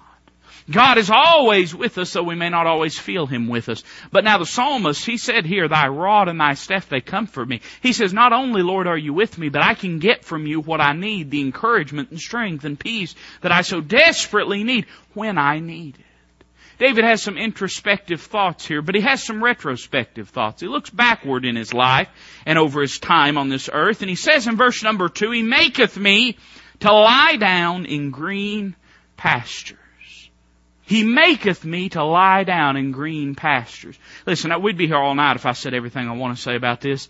God 0.69 0.97
is 0.99 1.09
always 1.09 1.73
with 1.73 1.97
us, 1.97 2.13
though 2.13 2.23
we 2.23 2.35
may 2.35 2.49
not 2.49 2.67
always 2.67 2.97
feel 2.97 3.25
Him 3.25 3.47
with 3.47 3.69
us. 3.69 3.83
But 4.11 4.23
now 4.23 4.37
the 4.37 4.45
psalmist, 4.45 5.03
he 5.05 5.17
said 5.17 5.45
here, 5.45 5.67
Thy 5.67 5.87
rod 5.87 6.27
and 6.27 6.39
Thy 6.39 6.53
staff, 6.53 6.89
they 6.89 7.01
comfort 7.01 7.47
me. 7.47 7.61
He 7.81 7.93
says, 7.93 8.13
not 8.13 8.33
only, 8.33 8.61
Lord, 8.61 8.85
are 8.85 8.97
you 8.97 9.13
with 9.13 9.37
me, 9.37 9.49
but 9.49 9.63
I 9.63 9.73
can 9.73 9.99
get 9.99 10.25
from 10.25 10.45
you 10.45 10.59
what 10.59 10.81
I 10.81 10.93
need, 10.93 11.31
the 11.31 11.41
encouragement 11.41 12.11
and 12.11 12.19
strength 12.19 12.65
and 12.65 12.79
peace 12.79 13.15
that 13.41 13.51
I 13.51 13.61
so 13.61 13.81
desperately 13.81 14.63
need 14.63 14.85
when 15.13 15.37
I 15.37 15.59
need 15.59 15.95
it. 15.97 16.05
David 16.77 17.03
has 17.03 17.21
some 17.21 17.37
introspective 17.37 18.21
thoughts 18.21 18.65
here, 18.65 18.81
but 18.81 18.95
he 18.95 19.01
has 19.01 19.21
some 19.21 19.43
retrospective 19.43 20.29
thoughts. 20.29 20.61
He 20.61 20.67
looks 20.67 20.89
backward 20.89 21.43
in 21.43 21.57
his 21.57 21.73
life 21.73 22.07
and 22.45 22.57
over 22.57 22.81
his 22.81 22.99
time 22.99 23.37
on 23.37 23.49
this 23.49 23.69
earth, 23.71 24.01
and 24.01 24.09
he 24.09 24.15
says 24.15 24.47
in 24.47 24.55
verse 24.55 24.81
number 24.81 25.09
two, 25.09 25.31
He 25.31 25.41
maketh 25.41 25.97
me 25.97 26.37
to 26.79 26.93
lie 26.93 27.35
down 27.37 27.85
in 27.85 28.11
green 28.11 28.75
pastures. 29.17 29.77
He 30.89 31.03
maketh 31.03 31.63
me 31.63 31.89
to 31.89 32.03
lie 32.03 32.43
down 32.43 32.75
in 32.75 32.91
green 32.91 33.35
pastures. 33.35 33.95
Listen, 34.25 34.59
we'd 34.59 34.75
be 34.75 34.87
here 34.87 34.97
all 34.97 35.13
night 35.13 35.35
if 35.35 35.45
I 35.45 35.51
said 35.51 35.75
everything 35.75 36.09
I 36.09 36.13
want 36.13 36.35
to 36.35 36.41
say 36.41 36.55
about 36.55 36.81
this. 36.81 37.09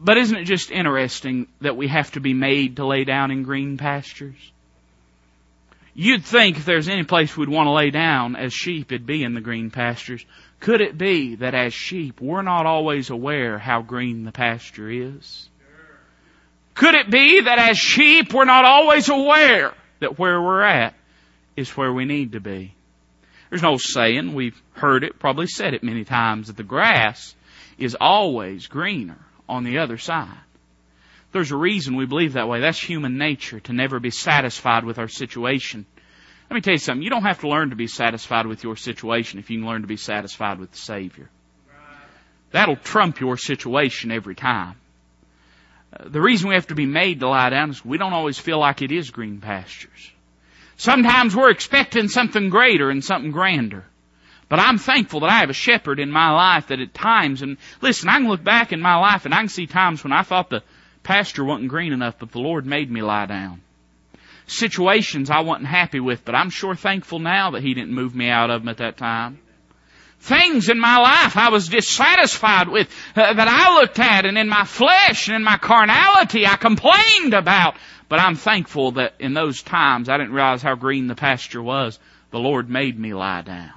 But 0.00 0.18
isn't 0.18 0.36
it 0.36 0.46
just 0.46 0.72
interesting 0.72 1.46
that 1.60 1.76
we 1.76 1.86
have 1.86 2.10
to 2.12 2.20
be 2.20 2.34
made 2.34 2.76
to 2.76 2.84
lay 2.84 3.04
down 3.04 3.30
in 3.30 3.44
green 3.44 3.76
pastures? 3.76 4.34
You'd 5.94 6.24
think 6.24 6.56
if 6.56 6.64
there's 6.64 6.88
any 6.88 7.04
place 7.04 7.36
we'd 7.36 7.48
want 7.48 7.68
to 7.68 7.70
lay 7.70 7.90
down 7.90 8.34
as 8.34 8.52
sheep, 8.52 8.90
it'd 8.90 9.06
be 9.06 9.22
in 9.22 9.34
the 9.34 9.40
green 9.40 9.70
pastures. 9.70 10.26
Could 10.58 10.80
it 10.80 10.98
be 10.98 11.36
that 11.36 11.54
as 11.54 11.72
sheep, 11.72 12.20
we're 12.20 12.42
not 12.42 12.66
always 12.66 13.10
aware 13.10 13.60
how 13.60 13.82
green 13.82 14.24
the 14.24 14.32
pasture 14.32 14.90
is? 14.90 15.48
Could 16.74 16.96
it 16.96 17.08
be 17.08 17.42
that 17.42 17.60
as 17.60 17.78
sheep, 17.78 18.34
we're 18.34 18.44
not 18.44 18.64
always 18.64 19.08
aware 19.08 19.72
that 20.00 20.18
where 20.18 20.42
we're 20.42 20.62
at 20.62 20.96
is 21.56 21.76
where 21.76 21.92
we 21.92 22.04
need 22.04 22.32
to 22.32 22.40
be? 22.40 22.74
There's 23.50 23.62
no 23.62 23.76
saying, 23.76 24.34
we've 24.34 24.60
heard 24.72 25.04
it, 25.04 25.18
probably 25.18 25.46
said 25.46 25.74
it 25.74 25.82
many 25.82 26.04
times, 26.04 26.46
that 26.46 26.56
the 26.56 26.62
grass 26.62 27.34
is 27.76 27.96
always 28.00 28.66
greener 28.66 29.18
on 29.48 29.64
the 29.64 29.78
other 29.78 29.98
side. 29.98 30.38
There's 31.32 31.50
a 31.50 31.56
reason 31.56 31.96
we 31.96 32.06
believe 32.06 32.34
that 32.34 32.48
way. 32.48 32.60
That's 32.60 32.80
human 32.80 33.18
nature, 33.18 33.60
to 33.60 33.72
never 33.72 34.00
be 34.00 34.10
satisfied 34.10 34.84
with 34.84 34.98
our 34.98 35.08
situation. 35.08 35.86
Let 36.50 36.54
me 36.54 36.60
tell 36.60 36.72
you 36.72 36.78
something. 36.78 37.02
You 37.02 37.10
don't 37.10 37.24
have 37.24 37.40
to 37.40 37.48
learn 37.48 37.70
to 37.70 37.76
be 37.76 37.86
satisfied 37.86 38.46
with 38.46 38.62
your 38.62 38.76
situation 38.76 39.38
if 39.38 39.50
you 39.50 39.58
can 39.58 39.66
learn 39.66 39.82
to 39.82 39.88
be 39.88 39.96
satisfied 39.96 40.58
with 40.58 40.70
the 40.70 40.78
Savior. 40.78 41.30
That'll 42.50 42.76
trump 42.76 43.20
your 43.20 43.38
situation 43.38 44.10
every 44.10 44.34
time. 44.34 44.76
Uh, 45.94 46.08
the 46.08 46.20
reason 46.20 46.48
we 46.48 46.54
have 46.54 46.66
to 46.66 46.74
be 46.74 46.86
made 46.86 47.20
to 47.20 47.28
lie 47.28 47.50
down 47.50 47.70
is 47.70 47.84
we 47.84 47.98
don't 47.98 48.12
always 48.12 48.38
feel 48.38 48.58
like 48.58 48.82
it 48.82 48.92
is 48.92 49.10
green 49.10 49.40
pastures. 49.40 50.10
Sometimes 50.76 51.36
we're 51.36 51.50
expecting 51.50 52.08
something 52.08 52.50
greater 52.50 52.90
and 52.90 53.04
something 53.04 53.30
grander. 53.30 53.84
But 54.48 54.60
I'm 54.60 54.76
thankful 54.76 55.20
that 55.20 55.30
I 55.30 55.38
have 55.38 55.50
a 55.50 55.54
shepherd 55.54 55.98
in 55.98 56.10
my 56.10 56.30
life 56.30 56.66
that 56.66 56.80
at 56.80 56.92
times, 56.92 57.40
and 57.40 57.56
listen, 57.80 58.08
I 58.08 58.18
can 58.18 58.28
look 58.28 58.44
back 58.44 58.72
in 58.72 58.80
my 58.80 58.96
life 58.96 59.24
and 59.24 59.32
I 59.32 59.38
can 59.38 59.48
see 59.48 59.66
times 59.66 60.04
when 60.04 60.12
I 60.12 60.22
thought 60.22 60.50
the 60.50 60.62
pasture 61.02 61.44
wasn't 61.44 61.68
green 61.68 61.92
enough, 61.92 62.16
but 62.18 62.32
the 62.32 62.38
Lord 62.38 62.66
made 62.66 62.90
me 62.90 63.00
lie 63.00 63.26
down. 63.26 63.62
Situations 64.46 65.30
I 65.30 65.40
wasn't 65.40 65.68
happy 65.68 66.00
with, 66.00 66.24
but 66.24 66.34
I'm 66.34 66.50
sure 66.50 66.74
thankful 66.74 67.18
now 67.18 67.52
that 67.52 67.62
He 67.62 67.72
didn't 67.74 67.94
move 67.94 68.14
me 68.14 68.28
out 68.28 68.50
of 68.50 68.60
them 68.60 68.68
at 68.68 68.76
that 68.78 68.98
time. 68.98 69.38
Things 70.20 70.68
in 70.68 70.78
my 70.78 70.98
life 70.98 71.36
I 71.36 71.48
was 71.48 71.68
dissatisfied 71.68 72.68
with 72.68 72.88
uh, 73.16 73.32
that 73.32 73.48
I 73.48 73.80
looked 73.80 73.98
at 73.98 74.24
and 74.24 74.38
in 74.38 74.48
my 74.48 74.64
flesh 74.64 75.28
and 75.28 75.36
in 75.36 75.42
my 75.42 75.56
carnality 75.56 76.46
I 76.46 76.56
complained 76.56 77.34
about. 77.34 77.74
But 78.12 78.20
I'm 78.20 78.34
thankful 78.34 78.92
that 78.92 79.14
in 79.20 79.32
those 79.32 79.62
times 79.62 80.10
I 80.10 80.18
didn't 80.18 80.34
realize 80.34 80.60
how 80.60 80.74
green 80.74 81.06
the 81.06 81.14
pasture 81.14 81.62
was. 81.62 81.98
The 82.30 82.38
Lord 82.38 82.68
made 82.68 82.98
me 82.98 83.14
lie 83.14 83.40
down. 83.40 83.72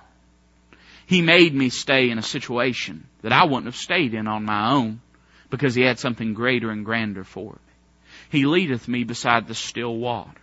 He 1.06 1.22
made 1.22 1.56
me 1.56 1.70
stay 1.70 2.10
in 2.10 2.18
a 2.18 2.22
situation 2.22 3.08
that 3.22 3.32
I 3.32 3.46
wouldn't 3.46 3.68
have 3.68 3.78
stayed 3.78 4.14
in 4.14 4.28
on 4.28 4.44
my 4.44 4.72
own 4.72 5.00
because 5.50 5.74
he 5.74 5.84
had 5.84 6.00
something 6.00 6.34
greater 6.34 6.70
and 6.70 6.84
grander 6.84 7.24
for 7.24 7.54
me. 7.54 7.74
He 8.30 8.46
leadeth 8.46 8.90
me 8.90 9.06
beside 9.06 9.48
the 9.48 9.56
still 9.56 9.96
waters. 9.96 10.34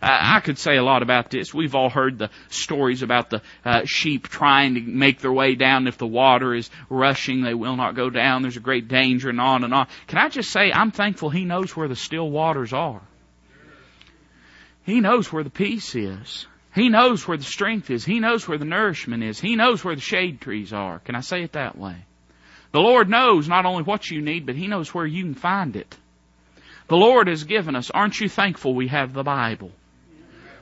I 0.00 0.40
could 0.40 0.58
say 0.58 0.76
a 0.76 0.82
lot 0.82 1.02
about 1.02 1.30
this. 1.30 1.52
We've 1.52 1.74
all 1.74 1.90
heard 1.90 2.18
the 2.18 2.30
stories 2.48 3.02
about 3.02 3.30
the 3.30 3.42
uh, 3.64 3.82
sheep 3.84 4.28
trying 4.28 4.74
to 4.74 4.80
make 4.80 5.20
their 5.20 5.32
way 5.32 5.54
down. 5.54 5.86
If 5.86 5.98
the 5.98 6.06
water 6.06 6.54
is 6.54 6.70
rushing, 6.88 7.42
they 7.42 7.54
will 7.54 7.76
not 7.76 7.94
go 7.94 8.10
down. 8.10 8.42
There's 8.42 8.56
a 8.56 8.60
great 8.60 8.88
danger 8.88 9.30
and 9.30 9.40
on 9.40 9.64
and 9.64 9.74
on. 9.74 9.86
Can 10.06 10.18
I 10.18 10.28
just 10.28 10.50
say, 10.50 10.72
I'm 10.72 10.90
thankful 10.90 11.30
He 11.30 11.44
knows 11.44 11.76
where 11.76 11.88
the 11.88 11.96
still 11.96 12.30
waters 12.30 12.72
are. 12.72 13.02
He 14.84 15.00
knows 15.00 15.32
where 15.32 15.44
the 15.44 15.50
peace 15.50 15.94
is. 15.94 16.46
He 16.74 16.88
knows 16.88 17.26
where 17.26 17.36
the 17.36 17.44
strength 17.44 17.90
is. 17.90 18.04
He 18.04 18.20
knows 18.20 18.46
where 18.46 18.58
the 18.58 18.64
nourishment 18.64 19.22
is. 19.22 19.40
He 19.40 19.56
knows 19.56 19.84
where 19.84 19.94
the 19.94 20.00
shade 20.00 20.40
trees 20.40 20.72
are. 20.72 21.00
Can 21.00 21.14
I 21.14 21.20
say 21.20 21.42
it 21.42 21.52
that 21.52 21.76
way? 21.76 21.96
The 22.72 22.80
Lord 22.80 23.08
knows 23.08 23.48
not 23.48 23.66
only 23.66 23.82
what 23.82 24.10
you 24.10 24.20
need, 24.20 24.46
but 24.46 24.54
He 24.54 24.66
knows 24.66 24.94
where 24.94 25.06
you 25.06 25.24
can 25.24 25.34
find 25.34 25.76
it. 25.76 25.96
The 26.88 26.96
Lord 26.96 27.28
has 27.28 27.44
given 27.44 27.76
us. 27.76 27.90
Aren't 27.90 28.20
you 28.20 28.28
thankful 28.28 28.74
we 28.74 28.88
have 28.88 29.12
the 29.12 29.22
Bible? 29.22 29.72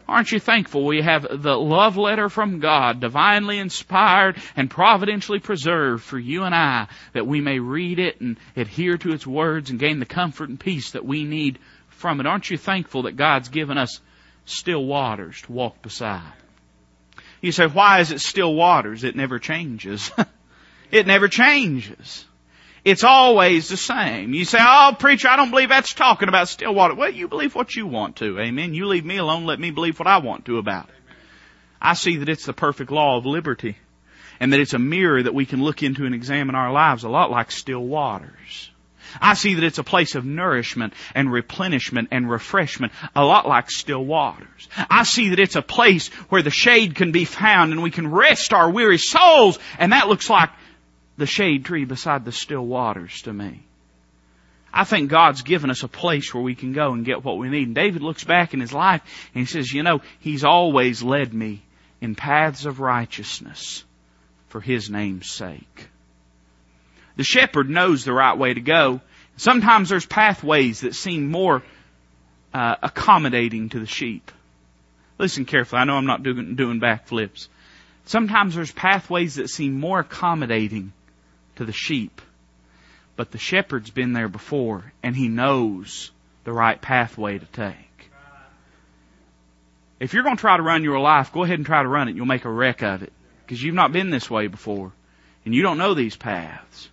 Aren't 0.08 0.30
you 0.30 0.38
thankful 0.38 0.84
we 0.84 1.02
have 1.02 1.26
the 1.28 1.56
love 1.56 1.96
letter 1.96 2.28
from 2.28 2.60
God, 2.60 3.00
divinely 3.00 3.58
inspired 3.58 4.36
and 4.54 4.70
providentially 4.70 5.40
preserved 5.40 6.04
for 6.04 6.18
you 6.18 6.44
and 6.44 6.54
I, 6.54 6.86
that 7.12 7.26
we 7.26 7.40
may 7.40 7.58
read 7.58 7.98
it 7.98 8.20
and 8.20 8.38
adhere 8.54 8.98
to 8.98 9.12
its 9.12 9.26
words 9.26 9.70
and 9.70 9.80
gain 9.80 9.98
the 9.98 10.06
comfort 10.06 10.48
and 10.48 10.60
peace 10.60 10.92
that 10.92 11.04
we 11.04 11.24
need 11.24 11.58
from 11.88 12.20
it? 12.20 12.26
Aren't 12.26 12.50
you 12.50 12.56
thankful 12.56 13.02
that 13.02 13.16
God's 13.16 13.48
given 13.48 13.78
us 13.78 14.00
still 14.44 14.84
waters 14.84 15.42
to 15.42 15.52
walk 15.52 15.82
beside? 15.82 16.32
You 17.40 17.50
say, 17.50 17.66
why 17.66 18.00
is 18.00 18.12
it 18.12 18.20
still 18.20 18.54
waters? 18.54 19.02
It 19.02 19.16
never 19.16 19.38
changes. 19.38 20.10
It 20.90 21.06
never 21.06 21.28
changes. 21.28 22.24
It's 22.86 23.02
always 23.02 23.68
the 23.68 23.76
same. 23.76 24.32
You 24.32 24.44
say, 24.44 24.58
oh 24.60 24.94
preacher, 24.96 25.26
I 25.26 25.34
don't 25.34 25.50
believe 25.50 25.70
that's 25.70 25.92
talking 25.92 26.28
about 26.28 26.46
still 26.46 26.72
water. 26.72 26.94
Well, 26.94 27.10
you 27.10 27.26
believe 27.26 27.52
what 27.52 27.74
you 27.74 27.84
want 27.84 28.14
to. 28.18 28.38
Amen. 28.38 28.74
You 28.74 28.86
leave 28.86 29.04
me 29.04 29.16
alone, 29.16 29.44
let 29.44 29.58
me 29.58 29.72
believe 29.72 29.98
what 29.98 30.06
I 30.06 30.18
want 30.18 30.44
to 30.44 30.58
about 30.58 30.88
it. 30.88 30.94
I 31.82 31.94
see 31.94 32.18
that 32.18 32.28
it's 32.28 32.46
the 32.46 32.52
perfect 32.52 32.92
law 32.92 33.18
of 33.18 33.26
liberty 33.26 33.76
and 34.38 34.52
that 34.52 34.60
it's 34.60 34.72
a 34.72 34.78
mirror 34.78 35.20
that 35.20 35.34
we 35.34 35.46
can 35.46 35.64
look 35.64 35.82
into 35.82 36.06
and 36.06 36.14
examine 36.14 36.54
our 36.54 36.70
lives 36.70 37.02
a 37.02 37.08
lot 37.08 37.28
like 37.28 37.50
still 37.50 37.82
waters. 37.82 38.70
I 39.20 39.34
see 39.34 39.54
that 39.54 39.64
it's 39.64 39.78
a 39.78 39.84
place 39.84 40.14
of 40.14 40.24
nourishment 40.24 40.92
and 41.12 41.32
replenishment 41.32 42.10
and 42.12 42.30
refreshment, 42.30 42.92
a 43.16 43.24
lot 43.24 43.48
like 43.48 43.68
still 43.68 44.04
waters. 44.04 44.68
I 44.88 45.02
see 45.02 45.30
that 45.30 45.40
it's 45.40 45.56
a 45.56 45.62
place 45.62 46.06
where 46.28 46.42
the 46.42 46.50
shade 46.50 46.94
can 46.94 47.10
be 47.10 47.24
found 47.24 47.72
and 47.72 47.82
we 47.82 47.90
can 47.90 48.12
rest 48.12 48.52
our 48.52 48.70
weary 48.70 48.98
souls, 48.98 49.58
and 49.80 49.92
that 49.92 50.06
looks 50.06 50.30
like 50.30 50.50
the 51.16 51.26
shade 51.26 51.64
tree 51.64 51.84
beside 51.84 52.24
the 52.24 52.32
still 52.32 52.64
waters 52.64 53.22
to 53.22 53.32
me. 53.32 53.62
I 54.72 54.84
think 54.84 55.08
God's 55.08 55.42
given 55.42 55.70
us 55.70 55.82
a 55.82 55.88
place 55.88 56.34
where 56.34 56.42
we 56.42 56.54
can 56.54 56.74
go 56.74 56.92
and 56.92 57.04
get 57.04 57.24
what 57.24 57.38
we 57.38 57.48
need. 57.48 57.68
And 57.68 57.74
David 57.74 58.02
looks 58.02 58.24
back 58.24 58.52
in 58.52 58.60
his 58.60 58.74
life 58.74 59.00
and 59.34 59.40
he 59.40 59.50
says, 59.50 59.72
you 59.72 59.82
know, 59.82 60.02
He's 60.20 60.44
always 60.44 61.02
led 61.02 61.32
me 61.32 61.62
in 62.00 62.14
paths 62.14 62.66
of 62.66 62.80
righteousness 62.80 63.84
for 64.48 64.60
His 64.60 64.90
name's 64.90 65.30
sake. 65.30 65.88
The 67.16 67.24
shepherd 67.24 67.70
knows 67.70 68.04
the 68.04 68.12
right 68.12 68.36
way 68.36 68.52
to 68.52 68.60
go. 68.60 69.00
Sometimes 69.38 69.88
there's 69.88 70.06
pathways 70.06 70.80
that 70.80 70.94
seem 70.94 71.30
more 71.30 71.62
uh, 72.52 72.76
accommodating 72.82 73.70
to 73.70 73.80
the 73.80 73.86
sheep. 73.86 74.30
Listen 75.18 75.46
carefully. 75.46 75.80
I 75.80 75.84
know 75.84 75.96
I'm 75.96 76.06
not 76.06 76.22
doing, 76.22 76.54
doing 76.54 76.80
backflips. 76.80 77.48
Sometimes 78.04 78.54
there's 78.54 78.72
pathways 78.72 79.36
that 79.36 79.48
seem 79.48 79.80
more 79.80 80.00
accommodating 80.00 80.92
to 81.56 81.64
the 81.64 81.72
sheep. 81.72 82.20
But 83.16 83.30
the 83.30 83.38
shepherd's 83.38 83.90
been 83.90 84.12
there 84.12 84.28
before 84.28 84.92
and 85.02 85.16
he 85.16 85.28
knows 85.28 86.10
the 86.44 86.52
right 86.52 86.80
pathway 86.80 87.38
to 87.38 87.46
take. 87.46 88.10
If 89.98 90.12
you're 90.12 90.22
going 90.22 90.36
to 90.36 90.40
try 90.40 90.56
to 90.56 90.62
run 90.62 90.84
your 90.84 91.00
life, 91.00 91.32
go 91.32 91.42
ahead 91.42 91.58
and 91.58 91.66
try 91.66 91.82
to 91.82 91.88
run 91.88 92.08
it. 92.08 92.16
You'll 92.16 92.26
make 92.26 92.44
a 92.44 92.50
wreck 92.50 92.82
of 92.82 93.02
it. 93.02 93.12
Because 93.44 93.62
you've 93.62 93.74
not 93.74 93.92
been 93.92 94.10
this 94.10 94.30
way 94.30 94.46
before. 94.46 94.92
And 95.44 95.54
you 95.54 95.62
don't 95.62 95.78
know 95.78 95.94
these 95.94 96.16
paths. 96.16 96.88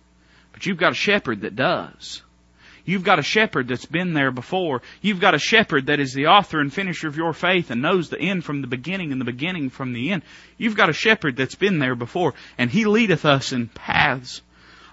But 0.52 0.64
you've 0.64 0.78
got 0.78 0.92
a 0.92 0.96
shepherd 0.96 1.42
that 1.42 1.56
does. 1.56 2.22
You've 2.86 3.04
got 3.04 3.18
a 3.18 3.22
shepherd 3.22 3.68
that's 3.68 3.86
been 3.86 4.12
there 4.12 4.30
before. 4.30 4.82
You've 5.00 5.20
got 5.20 5.34
a 5.34 5.38
shepherd 5.38 5.86
that 5.86 6.00
is 6.00 6.12
the 6.12 6.26
author 6.26 6.60
and 6.60 6.72
finisher 6.72 7.08
of 7.08 7.16
your 7.16 7.32
faith 7.32 7.70
and 7.70 7.82
knows 7.82 8.08
the 8.08 8.20
end 8.20 8.44
from 8.44 8.60
the 8.60 8.66
beginning 8.66 9.10
and 9.10 9.20
the 9.20 9.26
beginning 9.26 9.70
from 9.70 9.92
the 9.92 10.12
end. 10.12 10.22
You've 10.58 10.76
got 10.76 10.90
a 10.90 10.94
shepherd 10.94 11.36
that's 11.36 11.54
been 11.54 11.78
there 11.78 11.94
before 11.94 12.34
and 12.58 12.70
he 12.70 12.84
leadeth 12.84 13.24
us 13.24 13.52
in 13.52 13.68
paths 13.68 14.42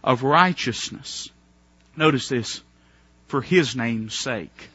of 0.03 0.23
righteousness. 0.23 1.29
Notice 1.95 2.29
this, 2.29 2.61
for 3.27 3.41
his 3.41 3.75
name's 3.75 4.17
sake. 4.17 4.69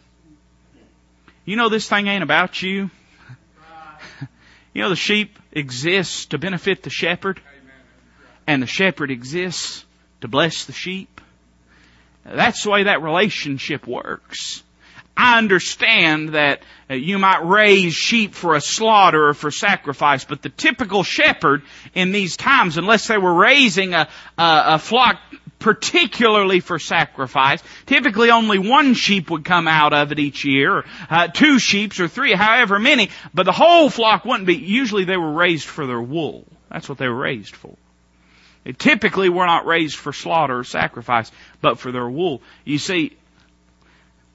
You 1.45 1.57
know 1.57 1.69
this 1.69 1.89
thing 1.89 2.09
ain't 2.09 2.23
about 2.23 2.63
you. 2.63 2.91
you 4.73 4.83
know 4.83 4.89
the 4.89 4.97
sheep 4.97 5.39
exists 5.53 6.27
to 6.27 6.39
benefit 6.39 6.83
the 6.83 6.91
shepherd 6.91 7.41
and 8.47 8.63
the 8.63 8.67
shepherd 8.67 9.11
exists 9.11 9.85
to 10.21 10.29
bless 10.29 10.65
the 10.65 10.73
sheep. 10.73 11.21
That's 12.25 12.63
the 12.63 12.71
way 12.71 12.85
that 12.85 13.03
relationship 13.03 13.87
works. 13.87 14.63
I 15.17 15.39
understand 15.39 16.31
that 16.31 16.63
uh, 16.91 16.95
you 16.95 17.19
might 17.19 17.47
raise 17.47 17.95
sheep 17.95 18.35
for 18.35 18.55
a 18.55 18.61
slaughter 18.61 19.29
or 19.29 19.35
for 19.35 19.51
sacrifice, 19.51 20.25
but 20.25 20.43
the 20.43 20.51
typical 20.51 21.03
shepherd 21.03 21.63
in 21.95 22.13
these 22.13 22.37
times, 22.37 22.77
unless 22.77 23.09
they 23.09 23.19
were 23.19 23.35
raising 23.35 23.95
a, 23.95 24.09
a, 24.39 24.63
a 24.67 24.79
flock 24.79 25.19
particularly 25.59 26.61
for 26.61 26.79
sacrifice. 26.79 27.63
Typically 27.87 28.31
only 28.31 28.59
one 28.59 28.95
sheep 28.95 29.31
would 29.31 29.45
come 29.45 29.67
out 29.67 29.93
of 29.93 30.13
it 30.13 30.19
each 30.19 30.45
year, 30.45 30.79
or 30.79 30.85
uh, 31.09 31.29
two 31.29 31.59
sheep 31.59 31.99
or 31.99 32.09
three, 32.09 32.35
however 32.35 32.79
many, 32.79 33.11
but 33.33 33.45
the 33.45 33.53
whole 33.53 33.89
flock 33.91 34.25
wouldn't 34.25 34.47
be. 34.47 34.57
Usually 34.57 35.05
they 35.05 35.17
were 35.17 35.33
raised 35.33 35.67
for 35.67 35.87
their 35.87 36.01
wool. 36.01 36.45
That's 36.71 36.89
what 36.89 36.99
they 36.99 37.09
were 37.09 37.17
raised 37.17 37.57
for. 37.57 37.75
They 38.65 38.73
typically 38.73 39.29
were 39.29 39.47
not 39.47 39.67
raised 39.67 39.97
for 39.97 40.13
slaughter 40.13 40.59
or 40.59 40.65
sacrifice, 40.65 41.31
but 41.61 41.79
for 41.79 41.93
their 41.93 42.09
wool. 42.09 42.43
You 42.65 42.79
see, 42.79 43.17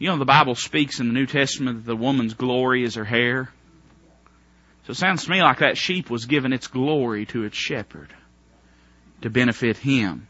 you 0.01 0.07
know 0.07 0.17
the 0.17 0.25
Bible 0.25 0.55
speaks 0.55 0.99
in 0.99 1.07
the 1.07 1.13
New 1.13 1.27
Testament 1.27 1.77
that 1.77 1.91
the 1.91 1.95
woman's 1.95 2.33
glory 2.33 2.83
is 2.83 2.95
her 2.95 3.05
hair. 3.05 3.51
So 4.85 4.91
it 4.93 4.95
sounds 4.95 5.25
to 5.25 5.29
me 5.29 5.43
like 5.43 5.59
that 5.59 5.77
sheep 5.77 6.09
was 6.09 6.25
given 6.25 6.53
its 6.53 6.65
glory 6.65 7.27
to 7.27 7.43
its 7.43 7.55
shepherd 7.55 8.11
to 9.21 9.29
benefit 9.29 9.77
him. 9.77 10.27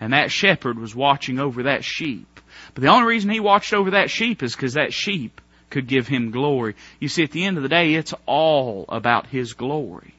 And 0.00 0.12
that 0.12 0.32
shepherd 0.32 0.76
was 0.76 0.92
watching 0.92 1.38
over 1.38 1.62
that 1.62 1.84
sheep. 1.84 2.40
But 2.74 2.82
the 2.82 2.88
only 2.88 3.06
reason 3.06 3.30
he 3.30 3.38
watched 3.38 3.72
over 3.72 3.92
that 3.92 4.10
sheep 4.10 4.42
is 4.42 4.56
because 4.56 4.74
that 4.74 4.92
sheep 4.92 5.40
could 5.70 5.86
give 5.86 6.08
him 6.08 6.32
glory. 6.32 6.74
You 6.98 7.06
see, 7.06 7.22
at 7.22 7.30
the 7.30 7.44
end 7.44 7.58
of 7.58 7.62
the 7.62 7.68
day, 7.68 7.94
it's 7.94 8.12
all 8.26 8.86
about 8.88 9.28
his 9.28 9.52
glory. 9.52 10.14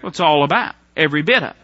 What's 0.00 0.18
all 0.18 0.42
about? 0.42 0.74
Every 0.96 1.22
bit 1.22 1.44
of 1.44 1.50
it. 1.50 1.56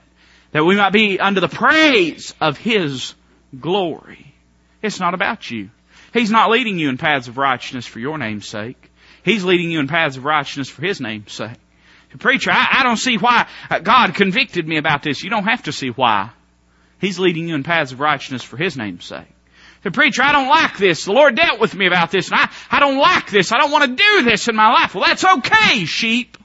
That 0.52 0.64
we 0.64 0.76
might 0.76 0.92
be 0.92 1.18
under 1.18 1.40
the 1.40 1.48
praise 1.48 2.36
of 2.40 2.56
his 2.56 3.16
glory. 3.58 4.32
It's 4.80 5.00
not 5.00 5.14
about 5.14 5.50
you. 5.50 5.70
He's 6.16 6.30
not 6.30 6.50
leading 6.50 6.78
you 6.78 6.88
in 6.88 6.98
paths 6.98 7.28
of 7.28 7.38
righteousness 7.38 7.86
for 7.86 7.98
your 7.98 8.18
name's 8.18 8.48
sake. 8.48 8.90
He's 9.22 9.44
leading 9.44 9.70
you 9.70 9.80
in 9.80 9.88
paths 9.88 10.16
of 10.16 10.24
righteousness 10.24 10.68
for 10.68 10.82
his 10.82 11.00
name's 11.00 11.32
sake. 11.32 11.58
Preacher, 12.18 12.50
I, 12.50 12.78
I 12.80 12.82
don't 12.82 12.96
see 12.96 13.18
why 13.18 13.48
uh, 13.70 13.78
God 13.80 14.14
convicted 14.14 14.66
me 14.66 14.78
about 14.78 15.02
this. 15.02 15.22
You 15.22 15.30
don't 15.30 15.44
have 15.44 15.64
to 15.64 15.72
see 15.72 15.88
why. 15.88 16.30
He's 17.00 17.18
leading 17.18 17.48
you 17.48 17.54
in 17.54 17.62
paths 17.62 17.92
of 17.92 18.00
righteousness 18.00 18.42
for 18.42 18.56
His 18.56 18.76
name's 18.76 19.04
sake. 19.04 19.28
The 19.82 19.90
preacher, 19.90 20.22
I 20.22 20.32
don't 20.32 20.48
like 20.48 20.78
this. 20.78 21.04
The 21.04 21.12
Lord 21.12 21.36
dealt 21.36 21.60
with 21.60 21.74
me 21.74 21.86
about 21.86 22.10
this 22.10 22.30
and 22.30 22.40
I, 22.40 22.50
I 22.70 22.80
don't 22.80 22.98
like 22.98 23.30
this. 23.30 23.52
I 23.52 23.58
don't 23.58 23.70
want 23.70 23.84
to 23.84 24.02
do 24.02 24.24
this 24.24 24.48
in 24.48 24.56
my 24.56 24.72
life. 24.72 24.94
Well, 24.94 25.04
that's 25.04 25.24
okay, 25.24 25.84
sheep. 25.84 26.36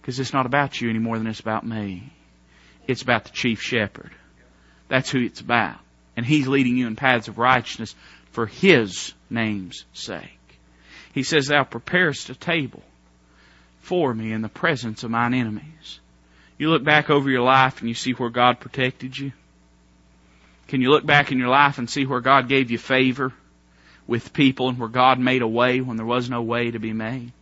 Because 0.00 0.18
it's 0.18 0.32
not 0.32 0.46
about 0.46 0.80
you 0.80 0.88
any 0.88 0.98
more 0.98 1.18
than 1.18 1.26
it's 1.26 1.40
about 1.40 1.66
me. 1.66 2.12
It's 2.86 3.02
about 3.02 3.24
the 3.24 3.30
chief 3.30 3.60
shepherd. 3.60 4.12
That's 4.88 5.10
who 5.10 5.20
it's 5.20 5.40
about. 5.40 5.78
And 6.16 6.24
He's 6.24 6.48
leading 6.48 6.76
you 6.76 6.86
in 6.86 6.96
paths 6.96 7.28
of 7.28 7.38
righteousness 7.38 7.94
for 8.32 8.46
His 8.46 9.14
name's 9.30 9.84
sake. 9.92 10.28
He 11.14 11.22
says, 11.22 11.46
Thou 11.46 11.64
preparest 11.64 12.30
a 12.30 12.34
table 12.34 12.82
for 13.80 14.12
me 14.12 14.32
in 14.32 14.42
the 14.42 14.48
presence 14.48 15.04
of 15.04 15.10
mine 15.10 15.34
enemies. 15.34 16.00
You 16.58 16.70
look 16.70 16.84
back 16.84 17.10
over 17.10 17.30
your 17.30 17.42
life 17.42 17.80
and 17.80 17.88
you 17.88 17.94
see 17.94 18.12
where 18.12 18.30
God 18.30 18.60
protected 18.60 19.16
you? 19.16 19.32
Can 20.68 20.80
you 20.80 20.90
look 20.90 21.04
back 21.04 21.32
in 21.32 21.38
your 21.38 21.48
life 21.48 21.78
and 21.78 21.90
see 21.90 22.06
where 22.06 22.20
God 22.20 22.48
gave 22.48 22.70
you 22.70 22.78
favor 22.78 23.32
with 24.06 24.32
people 24.32 24.68
and 24.68 24.78
where 24.78 24.88
God 24.88 25.18
made 25.18 25.42
a 25.42 25.48
way 25.48 25.80
when 25.80 25.96
there 25.96 26.06
was 26.06 26.30
no 26.30 26.42
way 26.42 26.70
to 26.70 26.78
be 26.78 26.92
made? 26.92 27.32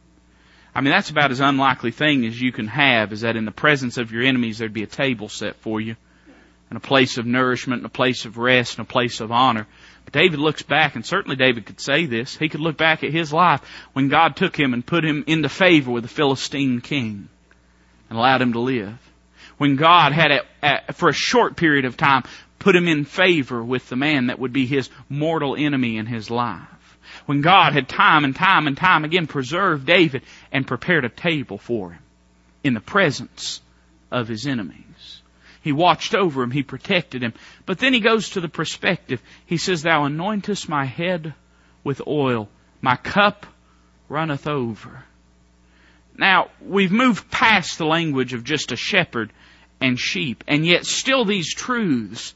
I 0.74 0.80
mean, 0.80 0.90
that's 0.90 1.10
about 1.10 1.30
as 1.30 1.40
unlikely 1.40 1.90
thing 1.90 2.24
as 2.24 2.40
you 2.40 2.52
can 2.52 2.68
have 2.68 3.12
is 3.12 3.22
that 3.22 3.36
in 3.36 3.44
the 3.44 3.50
presence 3.50 3.98
of 3.98 4.12
your 4.12 4.22
enemies 4.22 4.58
there'd 4.58 4.72
be 4.72 4.82
a 4.82 4.88
table 4.88 5.28
set 5.28 5.56
for 5.56 5.80
you 5.80 5.96
and 6.70 6.76
a 6.76 6.80
place 6.80 7.18
of 7.18 7.26
nourishment 7.26 7.80
and 7.80 7.86
a 7.86 7.90
place 7.90 8.24
of 8.24 8.38
rest 8.38 8.78
and 8.78 8.88
a 8.88 8.90
place 8.90 9.20
of 9.20 9.32
honor. 9.32 9.66
David 10.12 10.40
looks 10.40 10.62
back, 10.62 10.96
and 10.96 11.06
certainly 11.06 11.36
David 11.36 11.66
could 11.66 11.80
say 11.80 12.06
this. 12.06 12.36
He 12.36 12.48
could 12.48 12.60
look 12.60 12.76
back 12.76 13.04
at 13.04 13.12
his 13.12 13.32
life 13.32 13.60
when 13.92 14.08
God 14.08 14.36
took 14.36 14.58
him 14.58 14.74
and 14.74 14.84
put 14.84 15.04
him 15.04 15.24
into 15.26 15.48
favor 15.48 15.90
with 15.90 16.02
the 16.02 16.08
Philistine 16.08 16.80
king 16.80 17.28
and 18.08 18.18
allowed 18.18 18.42
him 18.42 18.52
to 18.54 18.60
live 18.60 18.98
when 19.60 19.76
God 19.76 20.12
had, 20.12 20.30
a, 20.30 20.40
a, 20.62 20.92
for 20.94 21.10
a 21.10 21.12
short 21.12 21.54
period 21.54 21.84
of 21.84 21.98
time, 21.98 22.22
put 22.58 22.74
him 22.74 22.88
in 22.88 23.04
favor 23.04 23.62
with 23.62 23.86
the 23.90 23.96
man 23.96 24.28
that 24.28 24.38
would 24.38 24.54
be 24.54 24.64
his 24.64 24.88
mortal 25.10 25.54
enemy 25.54 25.98
in 25.98 26.06
his 26.06 26.30
life. 26.30 26.96
When 27.26 27.42
God 27.42 27.74
had 27.74 27.86
time 27.86 28.24
and 28.24 28.34
time 28.34 28.66
and 28.66 28.74
time 28.74 29.04
again 29.04 29.26
preserved 29.26 29.84
David 29.84 30.22
and 30.50 30.66
prepared 30.66 31.04
a 31.04 31.10
table 31.10 31.58
for 31.58 31.90
him 31.90 32.02
in 32.64 32.72
the 32.72 32.80
presence 32.80 33.60
of 34.10 34.28
his 34.28 34.46
enemies. 34.46 34.89
He 35.62 35.72
watched 35.72 36.14
over 36.14 36.42
him, 36.42 36.50
he 36.50 36.62
protected 36.62 37.22
him. 37.22 37.34
But 37.66 37.78
then 37.78 37.92
he 37.92 38.00
goes 38.00 38.30
to 38.30 38.40
the 38.40 38.48
perspective. 38.48 39.20
He 39.46 39.58
says, 39.58 39.82
Thou 39.82 40.04
anointest 40.04 40.68
my 40.68 40.84
head 40.84 41.34
with 41.84 42.02
oil, 42.06 42.48
my 42.80 42.96
cup 42.96 43.46
runneth 44.08 44.46
over. 44.46 45.04
Now, 46.16 46.50
we've 46.60 46.92
moved 46.92 47.30
past 47.30 47.78
the 47.78 47.86
language 47.86 48.32
of 48.32 48.44
just 48.44 48.72
a 48.72 48.76
shepherd 48.76 49.32
and 49.80 49.98
sheep. 49.98 50.44
And 50.48 50.66
yet 50.66 50.86
still 50.86 51.24
these 51.24 51.54
truths 51.54 52.34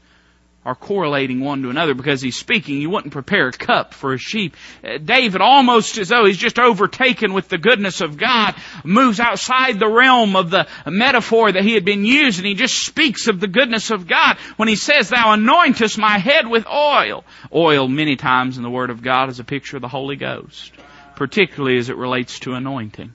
are 0.65 0.75
correlating 0.75 1.39
one 1.39 1.61
to 1.61 1.69
another 1.69 1.93
because 1.93 2.21
he's 2.21 2.37
speaking. 2.37 2.81
You 2.81 2.89
wouldn't 2.89 3.13
prepare 3.13 3.49
a 3.49 3.51
cup 3.51 3.93
for 3.93 4.13
a 4.13 4.17
sheep. 4.17 4.57
Uh, 4.83 4.97
David, 4.97 5.41
almost 5.41 5.97
as 5.99 6.09
though 6.09 6.25
he's 6.25 6.37
just 6.37 6.57
overtaken 6.57 7.33
with 7.33 7.47
the 7.47 7.59
goodness 7.59 8.01
of 8.01 8.17
God, 8.17 8.55
moves 8.83 9.19
outside 9.19 9.79
the 9.79 9.87
realm 9.87 10.35
of 10.35 10.49
the 10.49 10.67
metaphor 10.87 11.51
that 11.51 11.63
he 11.63 11.73
had 11.73 11.85
been 11.85 12.03
using. 12.03 12.45
He 12.45 12.55
just 12.55 12.83
speaks 12.83 13.27
of 13.27 13.39
the 13.39 13.47
goodness 13.47 13.91
of 13.91 14.07
God 14.07 14.37
when 14.57 14.67
he 14.67 14.75
says, 14.75 15.09
Thou 15.09 15.35
anointest 15.35 15.99
my 15.99 16.17
head 16.17 16.47
with 16.47 16.65
oil. 16.67 17.23
Oil, 17.53 17.87
many 17.87 18.15
times 18.15 18.57
in 18.57 18.63
the 18.63 18.69
Word 18.69 18.89
of 18.89 19.03
God, 19.03 19.29
is 19.29 19.39
a 19.39 19.43
picture 19.43 19.77
of 19.77 19.81
the 19.81 19.87
Holy 19.87 20.15
Ghost, 20.15 20.71
particularly 21.15 21.77
as 21.77 21.89
it 21.89 21.97
relates 21.97 22.39
to 22.39 22.53
anointing 22.53 23.13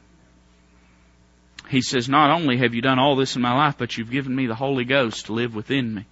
he 1.70 1.82
says, 1.82 2.08
not 2.08 2.30
only 2.30 2.56
have 2.56 2.74
you 2.74 2.82
done 2.82 2.98
all 2.98 3.14
this 3.14 3.36
in 3.36 3.42
my 3.42 3.54
life, 3.54 3.76
but 3.78 3.96
you've 3.96 4.10
given 4.10 4.34
me 4.34 4.46
the 4.46 4.56
Holy 4.56 4.84
Ghost 4.84 5.26
to 5.26 5.32
live 5.32 5.54
within 5.54 5.94
me. 5.94 6.04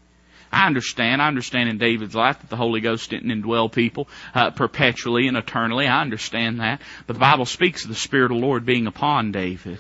I 0.53 0.67
understand. 0.67 1.21
I 1.21 1.29
understand 1.29 1.69
in 1.69 1.79
David's 1.79 2.15
life 2.15 2.41
that 2.41 2.51
the 2.51 2.57
Holy 2.57 2.81
Ghost 2.81 3.11
didn't 3.11 3.31
indwell 3.31 3.71
people 3.71 4.09
uh, 4.35 4.51
perpetually 4.51 5.29
and 5.29 5.37
eternally. 5.37 5.87
I 5.87 6.01
understand 6.01 6.61
that. 6.61 6.81
But 7.07 7.15
the 7.15 7.21
Bible 7.21 7.47
speaks 7.47 7.85
of 7.85 7.91
the 7.91 7.97
Spirit 7.97 8.31
of 8.31 8.39
the 8.39 8.47
Lord 8.47 8.65
being 8.65 8.87
upon 8.87 9.33
David. 9.33 9.79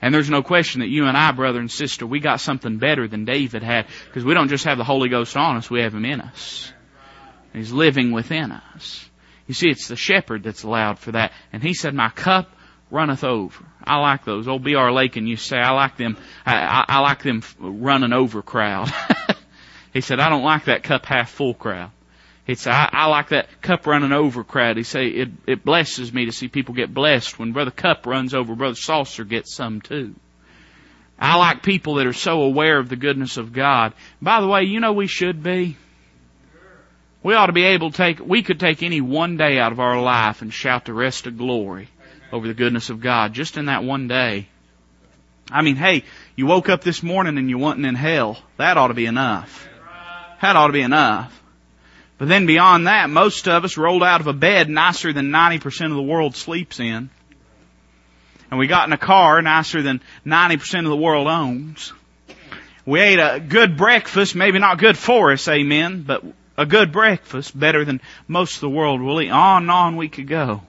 And 0.00 0.12
there's 0.12 0.30
no 0.30 0.42
question 0.42 0.80
that 0.80 0.88
you 0.88 1.06
and 1.06 1.16
I, 1.16 1.30
brother 1.30 1.60
and 1.60 1.70
sister, 1.70 2.06
we 2.06 2.18
got 2.18 2.40
something 2.40 2.78
better 2.78 3.06
than 3.06 3.24
David 3.24 3.62
had 3.62 3.86
because 4.06 4.24
we 4.24 4.34
don't 4.34 4.48
just 4.48 4.64
have 4.64 4.78
the 4.78 4.84
Holy 4.84 5.08
Ghost 5.08 5.36
on 5.36 5.56
us, 5.56 5.70
we 5.70 5.80
have 5.82 5.94
Him 5.94 6.04
in 6.04 6.20
us. 6.20 6.72
He's 7.52 7.72
living 7.72 8.10
within 8.12 8.50
us. 8.50 9.08
You 9.46 9.54
see, 9.54 9.68
it's 9.68 9.88
the 9.88 9.96
shepherd 9.96 10.42
that's 10.42 10.62
allowed 10.62 10.98
for 10.98 11.12
that. 11.12 11.32
And 11.52 11.62
he 11.62 11.74
said, 11.74 11.94
my 11.94 12.08
cup 12.08 12.50
runneth 12.90 13.24
over. 13.24 13.64
I 13.84 13.98
like 13.98 14.24
those. 14.24 14.48
Old 14.48 14.62
B.R. 14.62 14.92
Lakin 14.92 15.26
used 15.26 15.42
to 15.44 15.48
say, 15.50 15.58
I 15.58 15.72
like 15.72 15.96
them, 15.96 16.16
I, 16.46 16.54
I, 16.56 16.84
I 16.88 16.98
like 17.00 17.22
them 17.22 17.42
running 17.58 18.12
over 18.12 18.42
crowd. 18.42 18.92
he 19.92 20.00
said, 20.00 20.20
I 20.20 20.28
don't 20.28 20.42
like 20.42 20.64
that 20.64 20.82
cup 20.82 21.06
half 21.06 21.30
full 21.30 21.54
crowd. 21.54 21.90
It's 22.46 22.66
I, 22.66 22.88
I 22.92 23.06
like 23.06 23.28
that 23.28 23.62
cup 23.62 23.86
running 23.86 24.12
over 24.12 24.42
crowd. 24.42 24.76
He 24.76 24.82
say 24.82 25.06
it 25.06 25.28
it 25.46 25.64
blesses 25.64 26.12
me 26.12 26.24
to 26.24 26.32
see 26.32 26.48
people 26.48 26.74
get 26.74 26.92
blessed 26.92 27.38
when 27.38 27.52
Brother 27.52 27.70
Cup 27.70 28.04
runs 28.04 28.34
over, 28.34 28.56
Brother 28.56 28.74
Saucer 28.74 29.24
gets 29.24 29.54
some 29.54 29.80
too. 29.80 30.14
I 31.18 31.36
like 31.36 31.62
people 31.62 31.96
that 31.96 32.06
are 32.08 32.12
so 32.12 32.42
aware 32.42 32.78
of 32.78 32.88
the 32.88 32.96
goodness 32.96 33.36
of 33.36 33.52
God. 33.52 33.92
By 34.20 34.40
the 34.40 34.48
way, 34.48 34.64
you 34.64 34.80
know 34.80 34.92
we 34.92 35.06
should 35.06 35.40
be. 35.40 35.76
We 37.22 37.34
ought 37.34 37.46
to 37.46 37.52
be 37.52 37.62
able 37.62 37.92
to 37.92 37.96
take, 37.96 38.18
we 38.18 38.42
could 38.42 38.58
take 38.58 38.82
any 38.82 39.00
one 39.00 39.36
day 39.36 39.60
out 39.60 39.70
of 39.70 39.78
our 39.78 40.00
life 40.02 40.42
and 40.42 40.52
shout 40.52 40.84
the 40.84 40.92
rest 40.92 41.28
of 41.28 41.38
glory 41.38 41.88
over 42.32 42.48
the 42.48 42.54
goodness 42.54 42.90
of 42.90 43.00
God 43.00 43.32
just 43.32 43.56
in 43.56 43.66
that 43.66 43.84
one 43.84 44.08
day. 44.08 44.48
I 45.48 45.62
mean, 45.62 45.76
hey, 45.76 46.02
you 46.34 46.46
woke 46.46 46.68
up 46.68 46.82
this 46.82 47.02
morning 47.02 47.38
and 47.38 47.48
you 47.48 47.58
wasn't 47.58 47.86
in 47.86 47.94
hell. 47.94 48.42
That 48.56 48.76
ought 48.76 48.88
to 48.88 48.94
be 48.94 49.06
enough. 49.06 49.68
That 50.42 50.56
ought 50.56 50.66
to 50.66 50.72
be 50.72 50.82
enough. 50.82 51.40
But 52.18 52.26
then 52.28 52.46
beyond 52.46 52.88
that, 52.88 53.08
most 53.08 53.46
of 53.46 53.64
us 53.64 53.76
rolled 53.76 54.02
out 54.02 54.20
of 54.20 54.26
a 54.26 54.32
bed 54.32 54.68
nicer 54.68 55.12
than 55.12 55.30
90% 55.30 55.86
of 55.86 55.96
the 55.96 56.02
world 56.02 56.34
sleeps 56.34 56.80
in. 56.80 57.10
And 58.50 58.58
we 58.58 58.66
got 58.66 58.88
in 58.88 58.92
a 58.92 58.98
car 58.98 59.40
nicer 59.40 59.82
than 59.82 60.02
90% 60.26 60.80
of 60.80 60.90
the 60.90 60.96
world 60.96 61.28
owns. 61.28 61.92
We 62.84 63.00
ate 63.00 63.20
a 63.20 63.38
good 63.38 63.76
breakfast, 63.76 64.34
maybe 64.34 64.58
not 64.58 64.78
good 64.78 64.98
for 64.98 65.30
us, 65.30 65.46
amen, 65.46 66.02
but 66.02 66.24
a 66.58 66.66
good 66.66 66.90
breakfast, 66.90 67.58
better 67.58 67.84
than 67.84 68.00
most 68.26 68.56
of 68.56 68.60
the 68.62 68.68
world 68.68 69.00
will 69.00 69.22
eat. 69.22 69.30
On 69.30 69.62
and 69.62 69.70
on 69.70 69.96
we 69.96 70.08
could 70.08 70.26
go. 70.26 70.62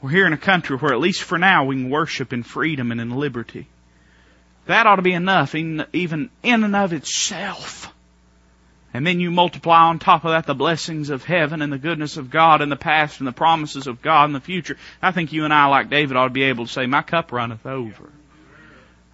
We're 0.00 0.08
here 0.08 0.26
in 0.26 0.32
a 0.32 0.38
country 0.38 0.78
where 0.78 0.94
at 0.94 1.00
least 1.00 1.22
for 1.22 1.36
now 1.36 1.66
we 1.66 1.76
can 1.76 1.90
worship 1.90 2.32
in 2.32 2.44
freedom 2.44 2.90
and 2.90 3.00
in 3.00 3.10
liberty. 3.10 3.68
That 4.64 4.86
ought 4.86 4.96
to 4.96 5.02
be 5.02 5.12
enough, 5.12 5.54
even 5.54 6.30
in 6.42 6.64
and 6.64 6.74
of 6.74 6.94
itself. 6.94 7.91
And 8.94 9.06
then 9.06 9.20
you 9.20 9.30
multiply 9.30 9.84
on 9.84 9.98
top 9.98 10.24
of 10.24 10.32
that 10.32 10.46
the 10.46 10.54
blessings 10.54 11.08
of 11.10 11.24
heaven 11.24 11.62
and 11.62 11.72
the 11.72 11.78
goodness 11.78 12.18
of 12.18 12.30
God 12.30 12.60
in 12.60 12.68
the 12.68 12.76
past 12.76 13.20
and 13.20 13.26
the 13.26 13.32
promises 13.32 13.86
of 13.86 14.02
God 14.02 14.26
in 14.26 14.32
the 14.32 14.40
future. 14.40 14.76
I 15.00 15.12
think 15.12 15.32
you 15.32 15.44
and 15.44 15.52
I, 15.52 15.66
like 15.66 15.88
David, 15.88 16.16
ought 16.16 16.28
to 16.28 16.30
be 16.30 16.44
able 16.44 16.66
to 16.66 16.72
say, 16.72 16.86
my 16.86 17.02
cup 17.02 17.32
runneth 17.32 17.64
over. 17.64 18.10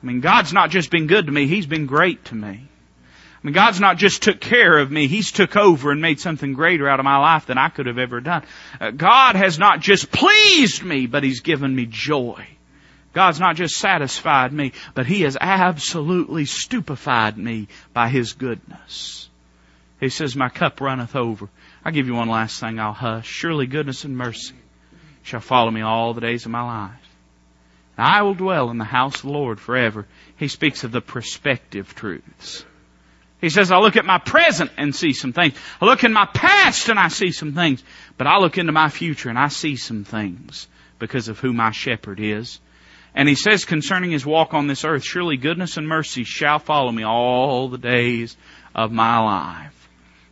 I 0.03 0.07
mean, 0.07 0.21
God's 0.21 0.53
not 0.53 0.71
just 0.71 0.91
been 0.91 1.07
good 1.07 1.27
to 1.27 1.33
me, 1.33 1.47
He's 1.47 1.67
been 1.67 1.87
great 1.87 2.25
to 2.27 2.35
me. 2.35 2.69
I 2.69 3.47
mean, 3.47 3.55
God's 3.55 3.79
not 3.79 3.99
just 3.99 4.23
took 4.23 4.41
care 4.41 4.79
of 4.79 4.91
me, 4.91 5.07
He's 5.07 5.31
took 5.31 5.57
over 5.57 5.93
and 5.93 6.01
made 6.01 6.19
something 6.19 6.55
greater 6.55 6.89
out 6.89 6.99
of 6.99 7.05
my 7.05 7.19
life 7.19 7.47
than 7.47 7.59
I 7.59 7.69
could 7.69 7.87
have 7.87 7.99
ever 7.99 8.21
done. 8.21 8.43
Uh, 8.81 8.91
God 8.91 9.37
has 9.37 9.61
not 9.61 9.81
just 9.81 10.11
pleased 10.11 10.83
me, 10.83 11.07
but 11.07 11.23
He's 11.23 11.41
given 11.41 11.75
me 11.75 11.87
joy. 11.87 12.47
God's 13.13 13.41
not 13.41 13.57
just 13.57 13.77
satisfied 13.77 14.53
me, 14.53 14.73
but 14.95 15.07
He 15.07 15.23
has 15.23 15.37
absolutely 15.41 16.47
stupefied 16.47 17.39
me 17.39 17.69
by 17.93 18.09
His 18.09 18.33
goodness. 18.33 19.28
He 20.01 20.09
says, 20.09 20.37
my 20.37 20.49
cup 20.49 20.81
runneth 20.81 21.17
over. 21.17 21.49
I'll 21.85 21.93
give 21.93 22.07
you 22.07 22.15
one 22.15 22.29
last 22.29 22.61
thing, 22.61 22.79
I'll 22.79 22.93
hush. 22.93 23.27
Surely 23.27 23.67
goodness 23.67 24.05
and 24.05 24.17
mercy 24.17 24.55
shall 25.23 25.41
follow 25.41 25.71
me 25.71 25.81
all 25.81 26.15
the 26.15 26.21
days 26.21 26.45
of 26.45 26.53
my 26.53 26.63
life. 26.63 27.17
And 27.97 28.07
I 28.07 28.23
will 28.23 28.35
dwell 28.35 28.71
in 28.71 28.79
the 28.79 28.85
house 28.85 29.17
of 29.17 29.23
the 29.23 29.33
Lord 29.33 29.59
forever. 29.59 30.07
He 30.37 30.49
speaks 30.49 30.85
of 30.85 30.93
the 30.93 31.01
prospective 31.01 31.95
truths. 31.95 32.65
He 33.41 33.51
says, 33.51 33.71
I 33.71 33.79
look 33.79 33.97
at 33.97 34.05
my 34.05 34.19
present 34.19 34.71
and 34.77 34.95
see 34.95 35.13
some 35.13 35.33
things. 35.33 35.55
I 35.81 35.85
look 35.85 36.03
in 36.05 36.13
my 36.13 36.27
past 36.27 36.89
and 36.89 36.99
I 36.99 37.09
see 37.09 37.33
some 37.33 37.55
things. 37.55 37.83
But 38.17 38.27
I 38.27 38.39
look 38.39 38.59
into 38.59 38.73
my 38.73 38.89
future 38.89 39.29
and 39.29 39.39
I 39.39 39.49
see 39.49 39.77
some 39.77 40.05
things 40.05 40.67
because 40.99 41.29
of 41.29 41.39
who 41.39 41.53
my 41.53 41.71
shepherd 41.71 42.21
is. 42.21 42.61
And 43.15 43.29
he 43.29 43.35
says 43.35 43.65
concerning 43.65 44.11
his 44.11 44.27
walk 44.27 44.55
on 44.55 44.67
this 44.67 44.85
earth, 44.85 45.05
surely 45.05 45.37
goodness 45.37 45.77
and 45.77 45.89
mercy 45.89 46.25
shall 46.25 46.59
follow 46.59 46.91
me 46.91 47.05
all 47.05 47.69
the 47.69 47.79
days 47.79 48.37
of 48.75 48.93
my 48.93 49.19
life. 49.19 49.78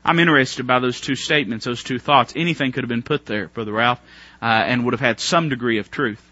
I'm 0.07 0.21
interested 0.21 0.69
by 0.69 0.79
those 0.79 1.01
two 1.01 1.17
statements, 1.17 1.65
those 1.65 1.83
two 1.83 1.99
thoughts. 1.99 2.33
Anything 2.37 2.71
could 2.71 2.85
have 2.85 2.89
been 2.89 3.03
put 3.03 3.27
there, 3.27 3.49
Brother 3.49 3.73
Ralph, 3.73 4.01
uh, 4.41 4.45
and 4.45 4.85
would 4.85 4.95
have 4.95 5.01
had 5.01 5.19
some 5.19 5.49
degree 5.49 5.79
of 5.79 5.91
truth. 5.91 6.23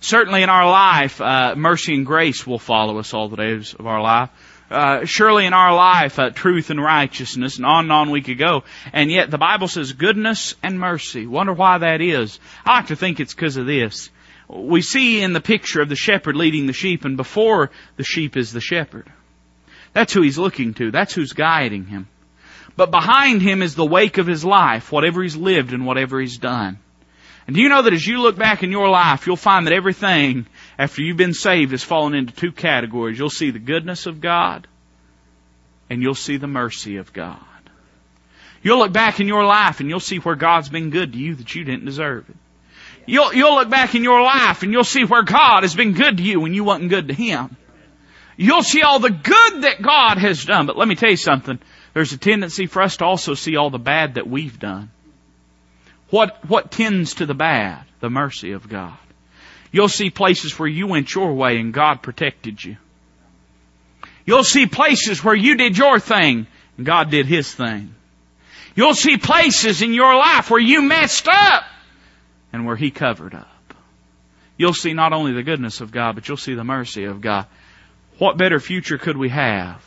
Certainly 0.00 0.42
in 0.42 0.50
our 0.50 0.68
life, 0.68 1.18
uh, 1.18 1.54
mercy 1.56 1.94
and 1.94 2.04
grace 2.04 2.46
will 2.46 2.58
follow 2.58 2.98
us 2.98 3.14
all 3.14 3.30
the 3.30 3.36
days 3.36 3.72
of 3.72 3.86
our 3.86 4.02
life. 4.02 4.28
Uh, 4.70 5.06
surely 5.06 5.46
in 5.46 5.54
our 5.54 5.74
life, 5.74 6.18
uh, 6.18 6.28
truth 6.28 6.68
and 6.68 6.82
righteousness, 6.82 7.56
and 7.56 7.64
on 7.64 7.86
and 7.86 7.92
on 7.92 8.10
we 8.10 8.20
could 8.20 8.36
go. 8.36 8.64
And 8.92 9.10
yet 9.10 9.30
the 9.30 9.38
Bible 9.38 9.68
says 9.68 9.94
goodness 9.94 10.54
and 10.62 10.78
mercy. 10.78 11.26
Wonder 11.26 11.54
why 11.54 11.78
that 11.78 12.02
is. 12.02 12.38
I 12.66 12.80
like 12.80 12.88
to 12.88 12.96
think 12.96 13.18
it's 13.18 13.32
because 13.32 13.56
of 13.56 13.64
this. 13.64 14.10
We 14.46 14.82
see 14.82 15.22
in 15.22 15.32
the 15.32 15.40
picture 15.40 15.80
of 15.80 15.88
the 15.88 15.96
shepherd 15.96 16.36
leading 16.36 16.66
the 16.66 16.74
sheep, 16.74 17.06
and 17.06 17.16
before 17.16 17.70
the 17.96 18.04
sheep 18.04 18.36
is 18.36 18.52
the 18.52 18.60
shepherd. 18.60 19.10
That's 19.94 20.12
who 20.12 20.20
he's 20.20 20.38
looking 20.38 20.74
to. 20.74 20.90
That's 20.90 21.14
who's 21.14 21.32
guiding 21.32 21.86
him. 21.86 22.08
But 22.76 22.90
behind 22.90 23.42
him 23.42 23.62
is 23.62 23.74
the 23.74 23.84
wake 23.84 24.18
of 24.18 24.26
his 24.26 24.44
life, 24.44 24.90
whatever 24.90 25.22
he's 25.22 25.36
lived 25.36 25.72
and 25.72 25.86
whatever 25.86 26.20
he's 26.20 26.38
done. 26.38 26.78
And 27.46 27.56
do 27.56 27.62
you 27.62 27.68
know 27.68 27.82
that 27.82 27.92
as 27.92 28.06
you 28.06 28.20
look 28.20 28.36
back 28.36 28.62
in 28.62 28.70
your 28.70 28.88
life, 28.88 29.26
you'll 29.26 29.36
find 29.36 29.66
that 29.66 29.74
everything 29.74 30.46
after 30.78 31.02
you've 31.02 31.16
been 31.16 31.34
saved 31.34 31.72
has 31.72 31.82
fallen 31.82 32.14
into 32.14 32.32
two 32.32 32.52
categories. 32.52 33.18
You'll 33.18 33.30
see 33.30 33.50
the 33.50 33.58
goodness 33.58 34.06
of 34.06 34.20
God 34.20 34.66
and 35.90 36.00
you'll 36.00 36.14
see 36.14 36.36
the 36.36 36.46
mercy 36.46 36.96
of 36.96 37.12
God. 37.12 37.38
You'll 38.62 38.78
look 38.78 38.92
back 38.92 39.20
in 39.20 39.26
your 39.26 39.44
life 39.44 39.80
and 39.80 39.88
you'll 39.88 40.00
see 40.00 40.18
where 40.18 40.36
God's 40.36 40.68
been 40.68 40.90
good 40.90 41.12
to 41.12 41.18
you 41.18 41.34
that 41.34 41.54
you 41.54 41.64
didn't 41.64 41.84
deserve 41.84 42.30
it. 42.30 42.36
You'll, 43.04 43.34
you'll 43.34 43.56
look 43.56 43.68
back 43.68 43.94
in 43.94 44.04
your 44.04 44.22
life 44.22 44.62
and 44.62 44.72
you'll 44.72 44.84
see 44.84 45.04
where 45.04 45.22
God 45.22 45.62
has 45.64 45.74
been 45.74 45.92
good 45.92 46.16
to 46.18 46.22
you 46.22 46.40
when 46.40 46.54
you 46.54 46.62
wasn't 46.62 46.90
good 46.90 47.08
to 47.08 47.14
Him. 47.14 47.56
You'll 48.36 48.62
see 48.62 48.82
all 48.82 49.00
the 49.00 49.10
good 49.10 49.62
that 49.62 49.82
God 49.82 50.18
has 50.18 50.44
done. 50.44 50.66
But 50.66 50.78
let 50.78 50.88
me 50.88 50.94
tell 50.94 51.10
you 51.10 51.16
something. 51.16 51.58
There's 51.94 52.12
a 52.12 52.18
tendency 52.18 52.66
for 52.66 52.82
us 52.82 52.96
to 52.98 53.04
also 53.04 53.34
see 53.34 53.56
all 53.56 53.70
the 53.70 53.78
bad 53.78 54.14
that 54.14 54.26
we've 54.26 54.58
done. 54.58 54.90
What, 56.10 56.48
what 56.48 56.70
tends 56.70 57.14
to 57.14 57.26
the 57.26 57.34
bad? 57.34 57.84
The 58.00 58.10
mercy 58.10 58.52
of 58.52 58.68
God. 58.68 58.96
You'll 59.70 59.88
see 59.88 60.10
places 60.10 60.58
where 60.58 60.68
you 60.68 60.86
went 60.86 61.14
your 61.14 61.32
way 61.32 61.58
and 61.58 61.72
God 61.72 62.02
protected 62.02 62.62
you. 62.62 62.76
You'll 64.24 64.44
see 64.44 64.66
places 64.66 65.22
where 65.24 65.34
you 65.34 65.56
did 65.56 65.76
your 65.76 65.98
thing 65.98 66.46
and 66.76 66.86
God 66.86 67.10
did 67.10 67.26
His 67.26 67.52
thing. 67.52 67.94
You'll 68.74 68.94
see 68.94 69.16
places 69.16 69.82
in 69.82 69.92
your 69.92 70.14
life 70.14 70.50
where 70.50 70.60
you 70.60 70.82
messed 70.82 71.28
up 71.28 71.64
and 72.52 72.66
where 72.66 72.76
He 72.76 72.90
covered 72.90 73.34
up. 73.34 73.48
You'll 74.56 74.74
see 74.74 74.92
not 74.92 75.12
only 75.12 75.32
the 75.32 75.42
goodness 75.42 75.80
of 75.80 75.90
God, 75.90 76.14
but 76.14 76.28
you'll 76.28 76.36
see 76.36 76.54
the 76.54 76.64
mercy 76.64 77.04
of 77.04 77.20
God. 77.20 77.46
What 78.18 78.38
better 78.38 78.60
future 78.60 78.98
could 78.98 79.16
we 79.16 79.30
have 79.30 79.82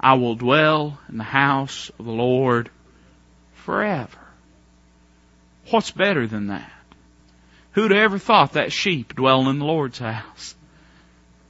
I 0.00 0.14
will 0.14 0.34
dwell 0.34 0.98
in 1.08 1.18
the 1.18 1.24
house 1.24 1.90
of 1.98 2.04
the 2.04 2.12
Lord 2.12 2.70
forever. 3.54 4.18
What's 5.70 5.90
better 5.90 6.26
than 6.26 6.48
that? 6.48 6.70
Who'd 7.72 7.92
ever 7.92 8.18
thought 8.18 8.52
that 8.52 8.72
sheep 8.72 9.14
dwelling 9.14 9.48
in 9.48 9.58
the 9.58 9.64
Lord's 9.64 9.98
house? 9.98 10.54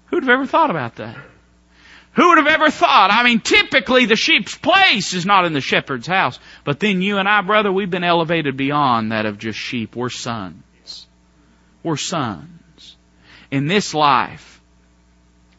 Who'd 0.07 0.25
have 0.25 0.31
ever 0.31 0.47
thought 0.47 0.71
about 0.71 0.97
that? 0.97 1.17
Who 2.15 2.31
would 2.31 2.39
have 2.39 2.47
ever 2.49 2.71
thought? 2.71 3.11
I 3.13 3.23
mean, 3.23 3.41
typically 3.41 4.07
the 4.07 4.17
sheep's 4.17 4.57
place 4.57 5.15
is 5.15 5.25
not 5.25 5.45
in 5.45 5.53
the 5.53 5.61
shepherd's 5.61 6.07
house. 6.07 6.41
But 6.65 6.81
then 6.81 7.01
you 7.01 7.19
and 7.19 7.29
I, 7.29 7.43
brother, 7.43 7.71
we've 7.71 7.91
been 7.91 8.03
elevated 8.03 8.57
beyond 8.57 9.13
that 9.13 9.25
of 9.25 9.39
just 9.39 9.59
sheep. 9.59 9.95
We're 9.95 10.09
sons. 10.09 11.07
We're 11.85 11.97
sons. 11.97 12.97
In 13.53 13.67
this 13.69 13.95
life, 13.95 14.59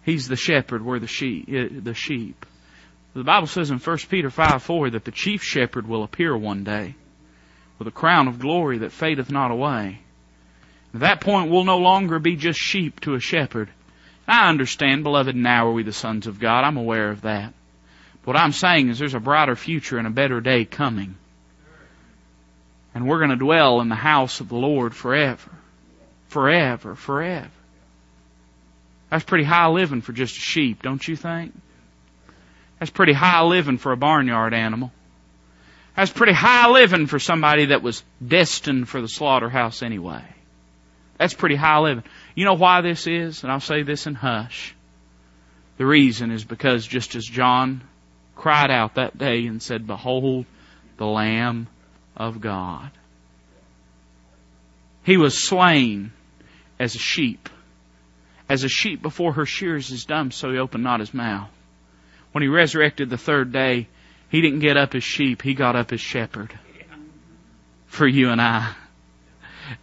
He's 0.09 0.27
the 0.27 0.35
shepherd, 0.35 0.83
we're 0.83 0.95
eh, 0.95 0.99
the 0.99 1.07
sheep, 1.07 1.47
the 1.47 1.93
sheep. 1.93 2.45
The 3.13 3.23
Bible 3.23 3.47
says 3.47 3.71
in 3.71 3.79
1 3.79 3.97
Peter 4.09 4.29
5 4.29 4.61
4 4.61 4.91
that 4.91 5.05
the 5.05 5.11
chief 5.11 5.43
shepherd 5.43 5.87
will 5.87 6.03
appear 6.03 6.37
one 6.37 6.63
day 6.63 6.95
with 7.79 7.87
a 7.87 7.91
crown 7.91 8.27
of 8.27 8.39
glory 8.39 8.79
that 8.79 8.91
fadeth 8.91 9.31
not 9.31 9.51
away. 9.51 9.99
At 10.93 10.99
that 11.01 11.21
point, 11.21 11.49
we'll 11.49 11.63
no 11.63 11.77
longer 11.77 12.19
be 12.19 12.35
just 12.35 12.59
sheep 12.59 12.99
to 13.01 13.15
a 13.15 13.19
shepherd. 13.19 13.69
I 14.27 14.49
understand, 14.49 15.03
beloved, 15.03 15.35
now 15.35 15.67
are 15.67 15.71
we 15.71 15.83
the 15.83 15.93
sons 15.93 16.27
of 16.27 16.39
God. 16.39 16.63
I'm 16.63 16.77
aware 16.77 17.09
of 17.09 17.21
that. 17.21 17.53
But 18.21 18.27
What 18.27 18.37
I'm 18.37 18.51
saying 18.51 18.89
is 18.89 18.99
there's 18.99 19.15
a 19.15 19.19
brighter 19.19 19.55
future 19.55 19.97
and 19.97 20.05
a 20.05 20.11
better 20.11 20.41
day 20.41 20.65
coming. 20.65 21.15
And 22.93 23.07
we're 23.07 23.19
going 23.19 23.31
to 23.31 23.35
dwell 23.35 23.81
in 23.81 23.89
the 23.89 23.95
house 23.95 24.39
of 24.39 24.49
the 24.49 24.55
Lord 24.55 24.93
forever. 24.93 25.51
Forever, 26.27 26.95
forever. 26.95 27.49
That's 29.09 29.23
pretty 29.23 29.45
high 29.45 29.67
living 29.67 30.01
for 30.01 30.13
just 30.13 30.35
a 30.35 30.39
sheep, 30.39 30.83
don't 30.83 31.07
you 31.07 31.15
think? 31.15 31.53
That's 32.79 32.91
pretty 32.91 33.13
high 33.13 33.43
living 33.43 33.77
for 33.77 33.91
a 33.91 33.97
barnyard 33.97 34.53
animal. 34.53 34.91
That's 35.95 36.11
pretty 36.11 36.33
high 36.33 36.69
living 36.69 37.07
for 37.07 37.19
somebody 37.19 37.67
that 37.67 37.81
was 37.81 38.03
destined 38.25 38.87
for 38.87 39.01
the 39.01 39.07
slaughterhouse 39.07 39.83
anyway. 39.83 40.23
That's 41.17 41.33
pretty 41.33 41.55
high 41.55 41.79
living. 41.79 42.05
You 42.35 42.45
know 42.45 42.53
why 42.53 42.79
this 42.79 43.05
is? 43.05 43.43
And 43.43 43.51
I'll 43.51 43.59
say 43.59 43.83
this 43.83 44.07
in 44.07 44.15
hush. 44.15 44.73
The 45.77 45.85
reason 45.85 46.31
is 46.31 46.45
because 46.45 46.87
just 46.87 47.15
as 47.15 47.25
John 47.25 47.81
cried 48.35 48.71
out 48.71 48.95
that 48.95 49.17
day 49.17 49.45
and 49.45 49.61
said, 49.61 49.85
Behold 49.85 50.45
the 50.97 51.05
Lamb 51.05 51.67
of 52.15 52.39
God. 52.39 52.91
He 55.03 55.17
was 55.17 55.43
slain 55.43 56.13
as 56.79 56.95
a 56.95 56.99
sheep. 56.99 57.49
As 58.47 58.63
a 58.63 58.69
sheep 58.69 59.01
before 59.01 59.33
her 59.33 59.45
shears 59.45 59.91
is 59.91 60.05
dumb, 60.05 60.31
so 60.31 60.51
he 60.51 60.57
opened 60.57 60.83
not 60.83 61.01
his 61.01 61.13
mouth. 61.13 61.49
When 62.31 62.41
he 62.43 62.47
resurrected 62.47 63.09
the 63.09 63.17
third 63.17 63.51
day, 63.51 63.87
he 64.29 64.41
didn't 64.41 64.59
get 64.59 64.77
up 64.77 64.93
as 64.93 65.03
sheep, 65.03 65.41
he 65.41 65.53
got 65.53 65.75
up 65.75 65.91
as 65.91 66.01
shepherd. 66.01 66.57
for 67.87 68.07
you 68.07 68.29
and 68.29 68.39
I. 68.39 68.73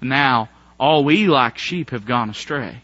Now, 0.01 0.49
all 0.79 1.05
we 1.05 1.27
like 1.27 1.59
sheep 1.59 1.91
have 1.91 2.07
gone 2.07 2.31
astray, 2.31 2.83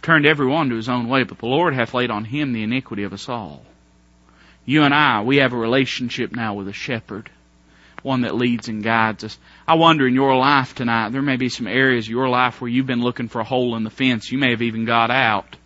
turned 0.00 0.26
every 0.26 0.46
one 0.46 0.70
to 0.70 0.76
his 0.76 0.88
own 0.88 1.08
way, 1.08 1.24
but 1.24 1.38
the 1.38 1.46
Lord 1.46 1.74
hath 1.74 1.94
laid 1.94 2.10
on 2.10 2.24
him 2.24 2.52
the 2.52 2.62
iniquity 2.62 3.02
of 3.02 3.12
us 3.12 3.28
all. 3.28 3.64
You 4.64 4.82
and 4.82 4.94
I, 4.94 5.22
we 5.22 5.38
have 5.38 5.52
a 5.52 5.58
relationship 5.58 6.32
now 6.32 6.54
with 6.54 6.68
a 6.68 6.72
shepherd, 6.72 7.30
one 8.02 8.22
that 8.22 8.34
leads 8.34 8.68
and 8.68 8.82
guides 8.82 9.24
us. 9.24 9.38
I 9.68 9.74
wonder 9.74 10.06
in 10.06 10.14
your 10.14 10.36
life 10.36 10.74
tonight, 10.74 11.12
there 11.12 11.22
may 11.22 11.36
be 11.36 11.48
some 11.50 11.66
areas 11.66 12.06
of 12.06 12.10
your 12.10 12.28
life 12.28 12.60
where 12.60 12.70
you've 12.70 12.86
been 12.86 13.02
looking 13.02 13.28
for 13.28 13.40
a 13.40 13.44
hole 13.44 13.76
in 13.76 13.84
the 13.84 13.90
fence. 13.90 14.32
You 14.32 14.38
may 14.38 14.50
have 14.50 14.62
even 14.62 14.84
got 14.86 15.10
out. 15.10 15.56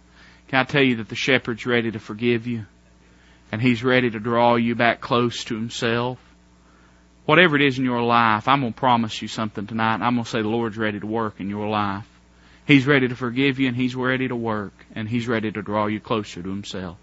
Can 0.48 0.60
I 0.60 0.64
tell 0.64 0.82
you 0.82 0.96
that 0.96 1.08
the 1.08 1.14
shepherd's 1.14 1.66
ready 1.66 1.90
to 1.92 1.98
forgive 1.98 2.46
you? 2.46 2.66
And 3.50 3.62
he's 3.62 3.82
ready 3.82 4.10
to 4.10 4.20
draw 4.20 4.56
you 4.56 4.74
back 4.74 5.00
close 5.00 5.44
to 5.44 5.54
himself. 5.54 6.18
Whatever 7.24 7.56
it 7.56 7.62
is 7.62 7.78
in 7.78 7.84
your 7.84 8.02
life, 8.02 8.48
I'm 8.48 8.60
going 8.60 8.72
to 8.72 8.78
promise 8.78 9.20
you 9.20 9.28
something 9.28 9.66
tonight. 9.66 10.00
I'm 10.02 10.14
going 10.14 10.24
to 10.24 10.30
say 10.30 10.42
the 10.42 10.48
Lord's 10.48 10.76
ready 10.76 11.00
to 11.00 11.06
work 11.06 11.40
in 11.40 11.48
your 11.48 11.68
life. 11.68 12.06
He's 12.66 12.86
ready 12.86 13.08
to 13.08 13.16
forgive 13.16 13.58
you 13.58 13.68
and 13.68 13.76
He's 13.76 13.96
ready 13.96 14.28
to 14.28 14.36
work 14.36 14.74
and 14.94 15.08
He's 15.08 15.26
ready 15.26 15.50
to 15.50 15.62
draw 15.62 15.86
you 15.86 16.00
closer 16.00 16.42
to 16.42 16.48
Himself. 16.50 16.98